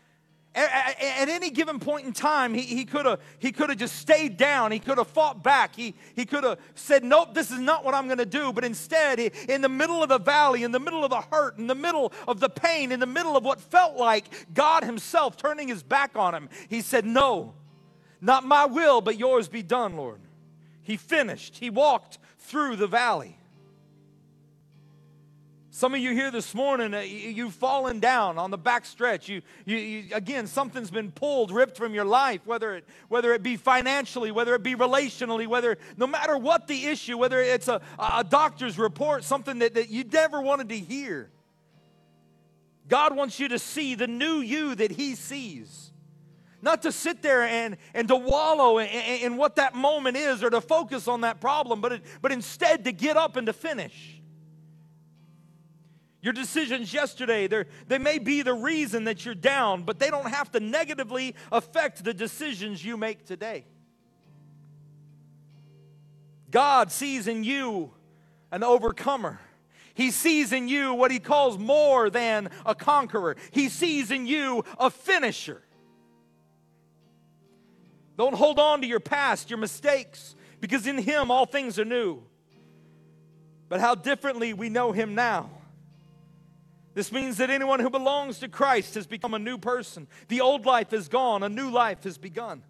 At, 0.55 0.97
at, 1.01 1.29
any 1.29 1.51
given 1.51 1.81
point 1.81 2.07
in 2.07 2.13
time, 2.13 2.55
he, 2.55 2.63
he 2.63 2.85
could 2.85 3.07
have 3.07 3.21
he 3.39 3.51
could 3.53 3.71
have 3.71 3.79
just 3.79 3.97
stayed 3.97 4.37
down. 4.37 4.71
He 4.71 4.79
could 4.79 4.99
have 4.99 5.09
fought 5.09 5.43
back. 5.43 5.75
He, 5.75 5.95
he 6.15 6.25
could 6.25 6.45
have 6.45 6.59
said, 6.75 7.03
Nope, 7.03 7.35
this 7.35 7.51
is 7.51 7.59
not 7.59 7.85
what 7.85 7.95
I'm 7.95 8.07
going 8.07 8.19
to 8.19 8.27
do. 8.27 8.53
But 8.53 8.65
instead, 8.65 9.19
he, 9.19 9.31
in 9.49 9.63
the 9.63 9.69
middle 9.69 10.03
of 10.03 10.11
the 10.11 10.21
valley, 10.21 10.63
in 10.63 10.73
the 10.73 10.79
middle 10.79 11.03
of 11.05 11.11
the 11.11 11.23
hurt, 11.23 11.59
in 11.59 11.67
the 11.67 11.75
middle 11.75 12.13
of 12.29 12.39
the 12.39 12.49
pain, 12.49 12.93
in 12.93 13.01
the 13.01 13.07
middle 13.07 13.37
of 13.37 13.45
what 13.45 13.61
felt 13.61 13.97
like 13.97 14.27
God 14.55 14.85
Himself 14.85 15.37
turning 15.37 15.69
His 15.69 15.83
back 15.83 16.17
on 16.17 16.35
him, 16.35 16.49
he 16.69 16.83
said, 16.83 17.05
No, 17.05 17.55
not 18.25 18.47
my 18.47 18.65
will, 18.65 19.03
but 19.03 19.19
yours 19.19 19.49
be 19.49 19.63
done, 19.63 19.97
Lord. 19.97 20.21
He 20.83 20.97
finished, 20.97 21.59
he 21.59 21.69
walked 21.69 22.19
through 22.39 22.77
the 22.77 22.87
valley. 22.87 23.37
Some 25.71 25.93
of 25.93 26.01
you 26.01 26.13
here 26.13 26.31
this 26.31 26.55
morning, 26.55 26.95
uh, 26.95 27.01
you, 27.01 27.47
have 27.47 27.55
fallen 27.55 27.99
down 27.99 28.39
on 28.39 28.53
the 28.53 28.57
back 28.57 28.87
stretch. 28.87 29.29
You, 29.29 29.43
you, 29.65 29.77
you, 29.77 30.15
again, 30.15 30.47
something's 30.47 30.91
been 30.91 31.11
pulled, 31.11 31.51
ripped 31.51 31.77
from 31.77 31.95
your 31.95 32.05
life, 32.05 32.41
whether 32.47 32.77
it, 32.77 32.85
whether 33.09 33.35
it 33.35 33.43
be 33.43 33.57
financially, 33.57 34.31
whether 34.31 34.55
it 34.55 34.63
be 34.63 34.77
relationally, 34.77 35.49
whether, 35.49 35.77
no 35.97 36.07
matter 36.07 36.39
what 36.39 36.69
the 36.69 36.87
issue, 36.87 37.19
whether 37.19 37.41
it's 37.41 37.67
a, 37.67 37.81
a 37.99 38.23
doctor's 38.23 38.79
report, 38.79 39.25
something 39.25 39.59
that, 39.59 39.75
that 39.75 39.89
you 39.91 40.05
never 40.05 40.41
wanted 40.41 40.69
to 40.69 40.79
hear. 40.79 41.29
God 42.87 43.17
wants 43.17 43.41
you 43.41 43.49
to 43.49 43.59
see 43.59 43.97
the 43.97 44.07
new 44.07 44.37
you 44.37 44.77
that 44.77 44.93
He 44.93 45.17
sees. 45.17 45.91
Not 46.65 46.81
to 46.83 46.93
sit 46.93 47.21
there 47.21 47.43
and, 47.43 47.77
and 47.93 48.09
to 48.09 48.17
wallow 48.17 48.79
in, 48.79 48.89
in, 48.89 49.37
what 49.37 49.57
that 49.57 49.75
moment 49.75 50.17
is 50.17 50.43
or 50.43 50.49
to 50.49 50.63
focus 50.63 51.07
on 51.07 51.21
that 51.21 51.39
problem, 51.39 51.83
but, 51.83 51.93
it, 51.93 52.03
but 52.23 52.33
instead 52.33 52.85
to 52.85 52.93
get 52.93 53.19
up 53.19 53.37
and 53.37 53.47
to 53.49 53.53
finish. 53.53 54.23
Your 56.23 56.33
decisions 56.33 56.95
yesterday, 56.95 57.49
they 57.87 57.99
may 57.99 58.19
be 58.19 58.41
the 58.41 58.55
reason 58.55 59.05
that 59.05 59.27
you're 59.27 59.35
down, 59.35 59.83
but 59.83 59.99
they 59.99 60.09
don't 60.09 60.31
have 60.31 60.51
to 60.53 60.61
negatively 60.61 61.35
affect 61.53 62.03
the 62.03 62.15
decisions 62.15 62.83
you 62.83 62.97
make 62.97 63.27
today. 63.27 63.67
God 66.51 66.91
sees 66.91 67.29
in 67.29 67.45
you 67.45 67.93
an 68.51 68.65
overcomer. 68.65 69.39
He 69.93 70.11
sees 70.11 70.51
in 70.51 70.69
you 70.69 70.95
what 70.95 71.11
he 71.11 71.19
calls 71.19 71.59
more 71.59 72.09
than 72.09 72.49
a 72.65 72.75
conqueror. 72.75 73.37
He 73.51 73.69
sees 73.69 74.11
in 74.11 74.27
you 74.27 74.65
a 74.79 74.89
finisher. 74.89 75.61
Don't 78.17 78.35
hold 78.35 78.59
on 78.59 78.81
to 78.81 78.87
your 78.87 79.01
past, 79.01 79.51
your 79.51 79.59
mistakes, 79.59 80.37
because 80.61 80.87
in 80.87 80.99
Him 80.99 81.31
all 81.31 81.47
things 81.47 81.79
are 81.79 81.85
new. 81.85 82.23
But 83.69 83.81
how 83.81 83.95
differently 83.95 84.53
we 84.53 84.69
know 84.69 84.93
Him 84.93 85.15
now. 85.15 85.51
This 86.95 87.11
means 87.11 87.39
that 87.39 87.51
anyone 87.51 87.81
who 87.81 87.91
belongs 87.91 88.39
to 88.39 88.49
Christ 88.49 88.95
has 88.95 89.07
become 89.07 89.35
a 89.35 89.39
new 89.39 89.59
person. 89.59 90.07
The 90.29 90.41
old 90.41 90.65
life 90.65 90.93
is 90.93 91.09
gone, 91.09 91.43
a 91.43 91.49
new 91.49 91.71
life 91.71 92.05
has 92.05 92.19
begun. 92.19 92.63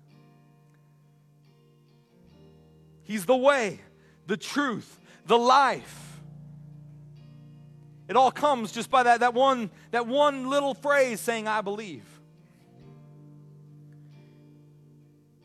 He's 3.03 3.27
the 3.27 3.37
way, 3.37 3.81
the 4.27 4.39
truth, 4.39 4.99
the 5.27 5.37
life. 5.37 6.23
It 8.09 8.17
all 8.17 8.31
comes 8.31 8.73
just 8.73 8.91
by 8.91 9.03
that, 9.03 9.21
that, 9.21 9.35
one, 9.35 9.71
that 9.91 10.07
one 10.07 10.49
little 10.49 10.73
phrase 10.75 11.21
saying, 11.21 11.47
I 11.47 11.61
believe. 11.61 12.05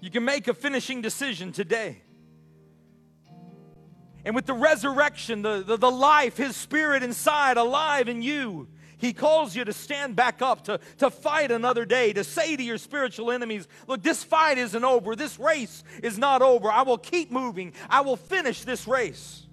You 0.01 0.09
can 0.09 0.23
make 0.23 0.47
a 0.47 0.53
finishing 0.53 1.01
decision 1.01 1.51
today. 1.51 2.01
And 4.25 4.35
with 4.35 4.45
the 4.45 4.53
resurrection, 4.53 5.41
the, 5.41 5.63
the, 5.65 5.77
the, 5.77 5.91
life, 5.91 6.37
His 6.37 6.55
Spirit 6.55 7.03
inside, 7.03 7.57
alive 7.57 8.07
in 8.07 8.21
you, 8.21 8.67
He 8.97 9.13
calls 9.13 9.55
you 9.55 9.65
to 9.65 9.73
stand 9.73 10.15
back 10.15 10.41
up, 10.41 10.65
to, 10.65 10.79
to 10.97 11.09
fight 11.09 11.51
another 11.51 11.85
day, 11.85 12.13
to 12.13 12.23
say 12.23 12.55
to 12.55 12.63
your 12.63 12.77
spiritual 12.77 13.31
enemies, 13.31 13.67
Look, 13.87 14.03
this 14.03 14.23
fight 14.23 14.57
isn't 14.57 14.83
over. 14.83 15.15
This 15.15 15.39
race 15.39 15.83
is 16.03 16.17
not 16.17 16.41
over. 16.41 16.69
I 16.69 16.83
will 16.83 16.97
keep 16.97 17.31
moving. 17.31 17.73
I 17.89 18.01
will 18.01 18.17
finish 18.17 18.63
this 18.63 18.87
race, 18.87 19.47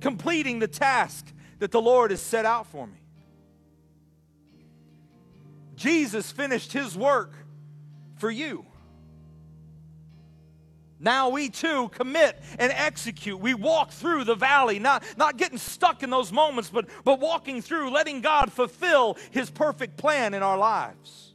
completing 0.00 0.58
the 0.58 0.68
task 0.68 1.32
that 1.60 1.70
the 1.70 1.80
Lord 1.80 2.10
has 2.10 2.20
set 2.20 2.44
out 2.44 2.66
for 2.66 2.86
me. 2.86 2.98
Jesus 5.76 6.32
finished 6.32 6.72
His 6.72 6.96
work 6.96 7.32
for 8.16 8.30
you. 8.30 8.67
Now 11.00 11.28
we 11.28 11.48
too 11.48 11.88
commit 11.90 12.40
and 12.58 12.72
execute. 12.72 13.38
We 13.38 13.54
walk 13.54 13.92
through 13.92 14.24
the 14.24 14.34
valley, 14.34 14.78
not, 14.78 15.04
not 15.16 15.36
getting 15.36 15.58
stuck 15.58 16.02
in 16.02 16.10
those 16.10 16.32
moments, 16.32 16.70
but, 16.70 16.88
but 17.04 17.20
walking 17.20 17.62
through, 17.62 17.90
letting 17.90 18.20
God 18.20 18.52
fulfill 18.52 19.16
His 19.30 19.50
perfect 19.50 19.96
plan 19.96 20.34
in 20.34 20.42
our 20.42 20.58
lives. 20.58 21.34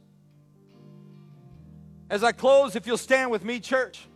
As 2.10 2.22
I 2.22 2.32
close, 2.32 2.76
if 2.76 2.86
you'll 2.86 2.98
stand 2.98 3.30
with 3.30 3.44
me, 3.44 3.60
church. 3.60 4.06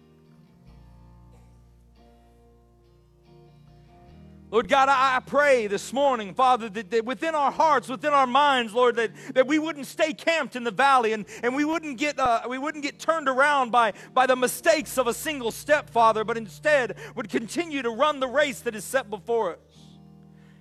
Lord 4.50 4.66
God, 4.66 4.88
I 4.88 5.20
pray 5.20 5.66
this 5.66 5.92
morning, 5.92 6.32
Father, 6.32 6.70
that, 6.70 6.90
that, 6.90 7.04
within 7.04 7.34
our 7.34 7.52
hearts, 7.52 7.86
within 7.86 8.14
our 8.14 8.26
minds, 8.26 8.72
Lord, 8.72 8.96
that, 8.96 9.10
that 9.34 9.46
we 9.46 9.58
wouldn't 9.58 9.86
stay 9.86 10.14
camped 10.14 10.56
in 10.56 10.64
the 10.64 10.70
valley 10.70 11.12
and, 11.12 11.26
and 11.42 11.54
we, 11.54 11.66
wouldn't 11.66 11.98
get, 11.98 12.18
uh, 12.18 12.40
we 12.48 12.56
wouldn't 12.56 12.82
get 12.82 12.98
turned 12.98 13.28
around 13.28 13.70
by, 13.70 13.92
by 14.14 14.26
the 14.26 14.36
mistakes 14.36 14.96
of 14.96 15.06
a 15.06 15.12
single 15.12 15.50
step, 15.50 15.90
Father, 15.90 16.24
but 16.24 16.38
instead 16.38 16.96
would 17.14 17.28
continue 17.28 17.82
to 17.82 17.90
run 17.90 18.20
the 18.20 18.26
race 18.26 18.60
that 18.60 18.74
is 18.74 18.84
set 18.84 19.10
before 19.10 19.52
us. 19.52 19.58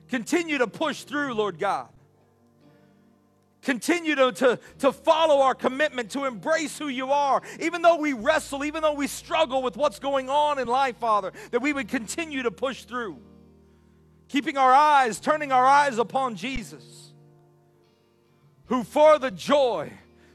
Continue 0.10 0.58
to 0.58 0.68
push 0.68 1.04
through, 1.04 1.34
Lord 1.34 1.58
God. 1.58 1.88
Continue 3.62 4.16
to, 4.16 4.32
to, 4.34 4.60
to 4.80 4.92
follow 4.92 5.42
our 5.42 5.56
commitment 5.56 6.12
to 6.12 6.26
embrace 6.26 6.78
who 6.78 6.90
you 6.90 7.12
are. 7.12 7.42
Even 7.62 7.82
though 7.82 7.98
we 7.98 8.12
wrestle, 8.12 8.66
even 8.66 8.82
though 8.82 8.94
we 8.94 9.08
struggle 9.08 9.62
with 9.62 9.78
what's 9.78 10.00
going 10.00 10.30
on 10.30 10.60
in 10.60 10.68
life, 10.68 10.98
Father, 10.98 11.32
that 11.52 11.62
we 11.62 11.72
would 11.72 11.88
continue 11.88 12.44
to 12.44 12.52
push 12.52 12.84
through 12.84 13.18
keeping 14.28 14.58
our 14.58 14.72
eyes, 14.72 15.20
turning 15.20 15.52
our 15.52 15.66
eyes 15.66 15.98
upon 15.98 16.36
Jesus, 16.36 17.14
who 18.66 18.84
for 18.84 19.18
the 19.20 19.32
joy, 19.32 19.92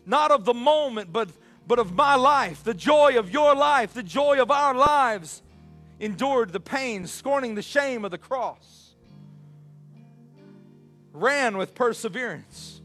not 0.07 0.31
of 0.31 0.45
the 0.45 0.55
moment, 0.55 1.13
but, 1.13 1.29
but 1.67 1.79
of 1.79 1.93
my 1.95 2.15
life, 2.15 2.65
the 2.65 2.75
joy 2.75 3.19
of 3.19 3.31
your 3.31 3.55
life, 3.55 3.95
the 3.95 4.03
joy 4.03 4.41
of 4.41 4.51
our 4.51 4.75
lives, 4.75 5.43
endured 6.01 6.53
the 6.53 6.61
pain, 6.61 7.07
scorning 7.07 7.55
the 7.55 7.63
shame 7.63 8.05
of 8.05 8.11
the 8.11 8.19
cross, 8.19 8.95
ran 11.13 11.57
with 11.57 11.75
perseverance. 11.75 12.81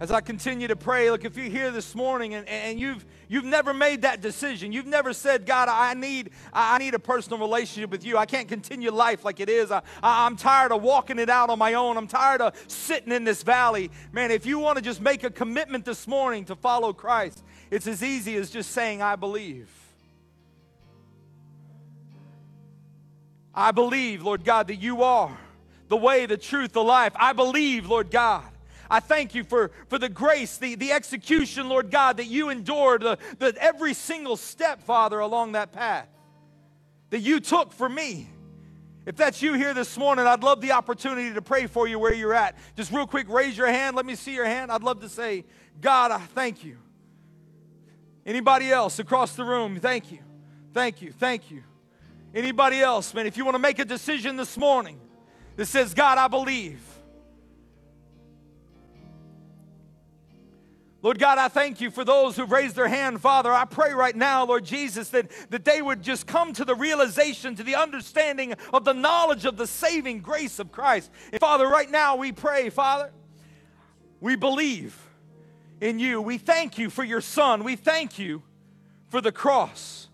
As 0.00 0.12
I 0.12 0.20
continue 0.20 0.68
to 0.68 0.76
pray, 0.76 1.10
look, 1.10 1.24
if 1.24 1.36
you're 1.36 1.46
here 1.46 1.72
this 1.72 1.94
morning 1.94 2.34
and, 2.34 2.48
and 2.48 2.78
you've 2.78 3.04
You've 3.28 3.44
never 3.44 3.74
made 3.74 4.02
that 4.02 4.20
decision. 4.20 4.72
You've 4.72 4.86
never 4.86 5.12
said, 5.12 5.44
God, 5.44 5.68
I 5.68 5.94
need, 5.94 6.30
I 6.52 6.78
need 6.78 6.94
a 6.94 6.98
personal 6.98 7.38
relationship 7.38 7.90
with 7.90 8.04
you. 8.04 8.16
I 8.16 8.24
can't 8.24 8.48
continue 8.48 8.90
life 8.90 9.24
like 9.24 9.38
it 9.38 9.50
is. 9.50 9.70
I, 9.70 9.82
I'm 10.02 10.36
tired 10.36 10.72
of 10.72 10.82
walking 10.82 11.18
it 11.18 11.28
out 11.28 11.50
on 11.50 11.58
my 11.58 11.74
own. 11.74 11.96
I'm 11.96 12.06
tired 12.06 12.40
of 12.40 12.54
sitting 12.68 13.12
in 13.12 13.24
this 13.24 13.42
valley. 13.42 13.90
Man, 14.12 14.30
if 14.30 14.46
you 14.46 14.58
want 14.58 14.76
to 14.76 14.82
just 14.82 15.02
make 15.02 15.24
a 15.24 15.30
commitment 15.30 15.84
this 15.84 16.06
morning 16.06 16.46
to 16.46 16.56
follow 16.56 16.92
Christ, 16.92 17.44
it's 17.70 17.86
as 17.86 18.02
easy 18.02 18.36
as 18.36 18.50
just 18.50 18.70
saying, 18.70 19.02
I 19.02 19.16
believe. 19.16 19.68
I 23.54 23.72
believe, 23.72 24.22
Lord 24.22 24.44
God, 24.44 24.68
that 24.68 24.76
you 24.76 25.02
are 25.02 25.36
the 25.88 25.96
way, 25.96 26.26
the 26.26 26.36
truth, 26.36 26.72
the 26.72 26.82
life. 26.82 27.12
I 27.16 27.32
believe, 27.32 27.88
Lord 27.88 28.10
God, 28.10 28.44
I 28.90 29.00
thank 29.00 29.34
you 29.34 29.44
for, 29.44 29.70
for 29.88 29.98
the 29.98 30.08
grace, 30.08 30.56
the, 30.56 30.74
the 30.74 30.92
execution, 30.92 31.68
Lord 31.68 31.90
God, 31.90 32.16
that 32.16 32.26
you 32.26 32.50
endured, 32.50 33.02
the, 33.02 33.18
the, 33.38 33.54
every 33.60 33.94
single 33.94 34.36
step, 34.36 34.82
Father, 34.82 35.18
along 35.20 35.52
that 35.52 35.72
path 35.72 36.08
that 37.10 37.20
you 37.20 37.40
took 37.40 37.72
for 37.72 37.88
me. 37.88 38.28
If 39.06 39.16
that's 39.16 39.40
you 39.40 39.54
here 39.54 39.72
this 39.72 39.96
morning, 39.96 40.26
I'd 40.26 40.42
love 40.42 40.60
the 40.60 40.72
opportunity 40.72 41.32
to 41.32 41.40
pray 41.40 41.66
for 41.66 41.88
you 41.88 41.98
where 41.98 42.12
you're 42.12 42.34
at. 42.34 42.56
Just 42.76 42.92
real 42.92 43.06
quick, 43.06 43.28
raise 43.28 43.56
your 43.56 43.68
hand. 43.68 43.96
Let 43.96 44.04
me 44.04 44.14
see 44.14 44.34
your 44.34 44.44
hand. 44.44 44.70
I'd 44.70 44.82
love 44.82 45.00
to 45.00 45.08
say, 45.08 45.44
God, 45.80 46.10
I 46.10 46.18
thank 46.18 46.62
you. 46.62 46.76
Anybody 48.26 48.70
else 48.70 48.98
across 48.98 49.34
the 49.34 49.44
room, 49.44 49.80
thank 49.80 50.12
you. 50.12 50.18
Thank 50.74 51.00
you. 51.00 51.12
Thank 51.12 51.50
you. 51.50 51.62
Anybody 52.34 52.80
else, 52.80 53.14
man, 53.14 53.26
if 53.26 53.38
you 53.38 53.44
want 53.46 53.54
to 53.54 53.58
make 53.58 53.78
a 53.78 53.84
decision 53.86 54.36
this 54.36 54.58
morning 54.58 55.00
that 55.56 55.64
says, 55.64 55.94
God, 55.94 56.18
I 56.18 56.28
believe. 56.28 56.82
Lord 61.00 61.20
God, 61.20 61.38
I 61.38 61.46
thank 61.46 61.80
you 61.80 61.92
for 61.92 62.04
those 62.04 62.36
who've 62.36 62.50
raised 62.50 62.74
their 62.74 62.88
hand, 62.88 63.20
Father. 63.20 63.52
I 63.52 63.64
pray 63.64 63.92
right 63.92 64.16
now, 64.16 64.44
Lord 64.44 64.64
Jesus, 64.64 65.10
that, 65.10 65.30
that 65.50 65.64
they 65.64 65.80
would 65.80 66.02
just 66.02 66.26
come 66.26 66.52
to 66.54 66.64
the 66.64 66.74
realization, 66.74 67.54
to 67.54 67.62
the 67.62 67.76
understanding 67.76 68.54
of 68.72 68.84
the 68.84 68.94
knowledge 68.94 69.44
of 69.44 69.56
the 69.56 69.66
saving 69.66 70.20
grace 70.20 70.58
of 70.58 70.72
Christ. 70.72 71.12
And 71.32 71.40
Father, 71.40 71.68
right 71.68 71.88
now 71.88 72.16
we 72.16 72.32
pray, 72.32 72.68
Father, 72.68 73.12
we 74.20 74.34
believe 74.34 74.98
in 75.80 76.00
you. 76.00 76.20
We 76.20 76.36
thank 76.36 76.78
you 76.78 76.90
for 76.90 77.04
your 77.04 77.20
Son. 77.20 77.62
We 77.62 77.76
thank 77.76 78.18
you 78.18 78.42
for 79.08 79.20
the 79.20 79.30
cross. 79.30 80.08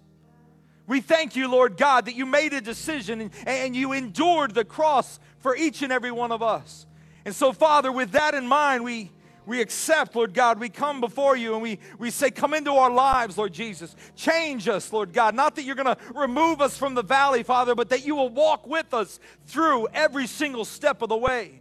We 0.87 1.01
thank 1.01 1.35
you, 1.35 1.51
Lord 1.51 1.79
God, 1.79 2.05
that 2.05 2.15
you 2.15 2.27
made 2.27 2.53
a 2.53 2.61
decision 2.61 3.23
and, 3.23 3.31
and 3.47 3.75
you 3.75 3.93
endured 3.93 4.53
the 4.53 4.67
cross 4.67 5.19
for 5.39 5.57
each 5.57 5.81
and 5.81 5.91
every 5.91 6.13
one 6.13 6.31
of 6.31 6.43
us. 6.43 6.85
And 7.25 7.35
so, 7.35 7.55
Father, 7.55 7.91
with 7.91 8.11
that 8.11 8.35
in 8.35 8.47
mind, 8.47 8.85
we 8.85 9.11
we 9.47 9.61
accept, 9.61 10.17
Lord 10.17 10.33
God, 10.33 10.59
we 10.59 10.69
come 10.69 11.01
before 11.01 11.37
you 11.37 11.55
and 11.55 11.63
we, 11.63 11.79
we 11.99 12.11
say, 12.11 12.31
Come 12.31 12.55
into 12.55 12.73
our 12.73 12.91
lives, 12.91 13.37
Lord 13.37 13.53
Jesus. 13.53 13.95
Change 14.17 14.69
us, 14.69 14.93
Lord 14.93 15.13
God. 15.13 15.35
Not 15.35 15.57
that 15.57 15.65
you're 15.65 15.75
going 15.75 15.95
to 15.95 15.99
remove 16.15 16.61
us 16.61 16.79
from 16.79 16.95
the 16.95 17.03
valley, 17.03 17.43
Father, 17.43 17.75
but 17.75 17.91
that 17.91 18.07
you 18.07 18.17
will 18.17 18.31
walk 18.31 18.67
with 18.67 18.95
us 18.95 19.21
through 19.47 19.89
every 19.93 20.27
single 20.27 20.65
step 20.65 21.03
of 21.03 21.09
the 21.09 21.17
way. 21.17 21.61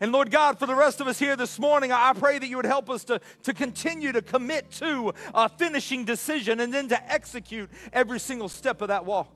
And 0.00 0.12
Lord 0.12 0.30
God, 0.30 0.58
for 0.58 0.66
the 0.66 0.74
rest 0.74 1.00
of 1.00 1.06
us 1.06 1.18
here 1.18 1.36
this 1.36 1.58
morning, 1.58 1.92
I 1.92 2.12
pray 2.12 2.38
that 2.38 2.46
you 2.46 2.56
would 2.56 2.66
help 2.66 2.90
us 2.90 3.04
to, 3.04 3.20
to 3.44 3.54
continue 3.54 4.12
to 4.12 4.20
commit 4.20 4.70
to 4.72 5.14
a 5.32 5.48
finishing 5.48 6.04
decision 6.04 6.60
and 6.60 6.74
then 6.74 6.88
to 6.88 7.12
execute 7.12 7.70
every 7.92 8.20
single 8.20 8.48
step 8.48 8.82
of 8.82 8.88
that 8.88 9.06
walk. 9.06 9.32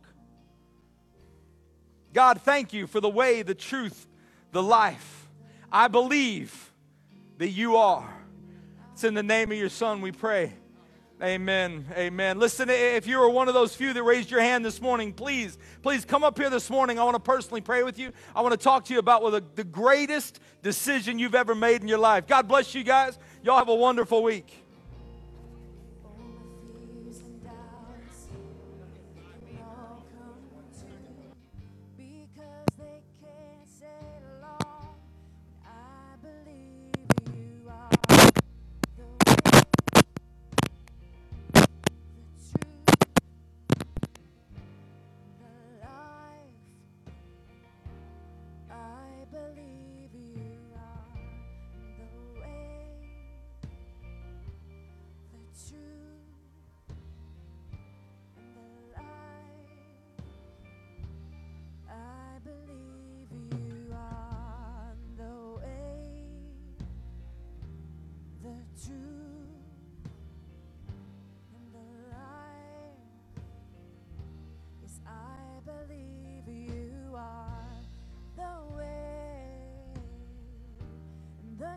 God, 2.13 2.43
thank 2.43 2.73
you 2.73 2.87
for 2.87 3.01
the 3.01 3.09
way, 3.09 3.43
the 3.43 3.55
truth, 3.55 4.07
the 4.53 4.63
life. 4.63 5.29
I 5.71 5.89
believe 5.89 6.68
that 7.39 7.49
you 7.49 7.77
are. 7.77 8.09
It's 8.93 9.05
in 9.05 9.15
the 9.15 9.23
name 9.23 9.51
of 9.51 9.59
your 9.59 9.69
Son 9.69 10.01
we 10.01 10.13
pray. 10.13 10.53
Amen. 11.23 11.85
Amen. 11.97 12.39
Listen, 12.39 12.69
if 12.71 13.09
you 13.09 13.21
are 13.21 13.29
one 13.29 13.49
of 13.49 13.55
those 13.55 13.75
few 13.75 13.93
that 13.93 14.03
raised 14.05 14.31
your 14.31 14.41
hand 14.41 14.65
this 14.65 14.81
morning, 14.81 15.13
please, 15.13 15.59
please 15.83 16.05
come 16.05 16.23
up 16.23 16.39
here 16.39 16.51
this 16.51 16.71
morning. 16.71 16.99
I 16.99 17.03
want 17.03 17.17
to 17.17 17.21
personally 17.21 17.61
pray 17.61 17.83
with 17.83 17.99
you. 17.99 18.13
I 18.37 18.41
want 18.41 18.53
to 18.53 18.57
talk 18.57 18.85
to 18.85 18.93
you 18.93 19.01
about 19.01 19.23
what 19.23 19.31
the, 19.31 19.45
the 19.57 19.65
greatest 19.65 20.39
decision 20.63 21.19
you've 21.19 21.35
ever 21.35 21.57
made 21.57 21.83
in 21.83 21.89
your 21.89 21.99
life. 21.99 22.29
God 22.29 22.47
bless 22.47 22.73
you 22.73 22.85
guys. 22.85 23.19
Y'all 23.43 23.59
have 23.59 23.69
a 23.69 23.75
wonderful 23.75 24.23
week. 24.23 24.65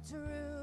True 0.07 0.60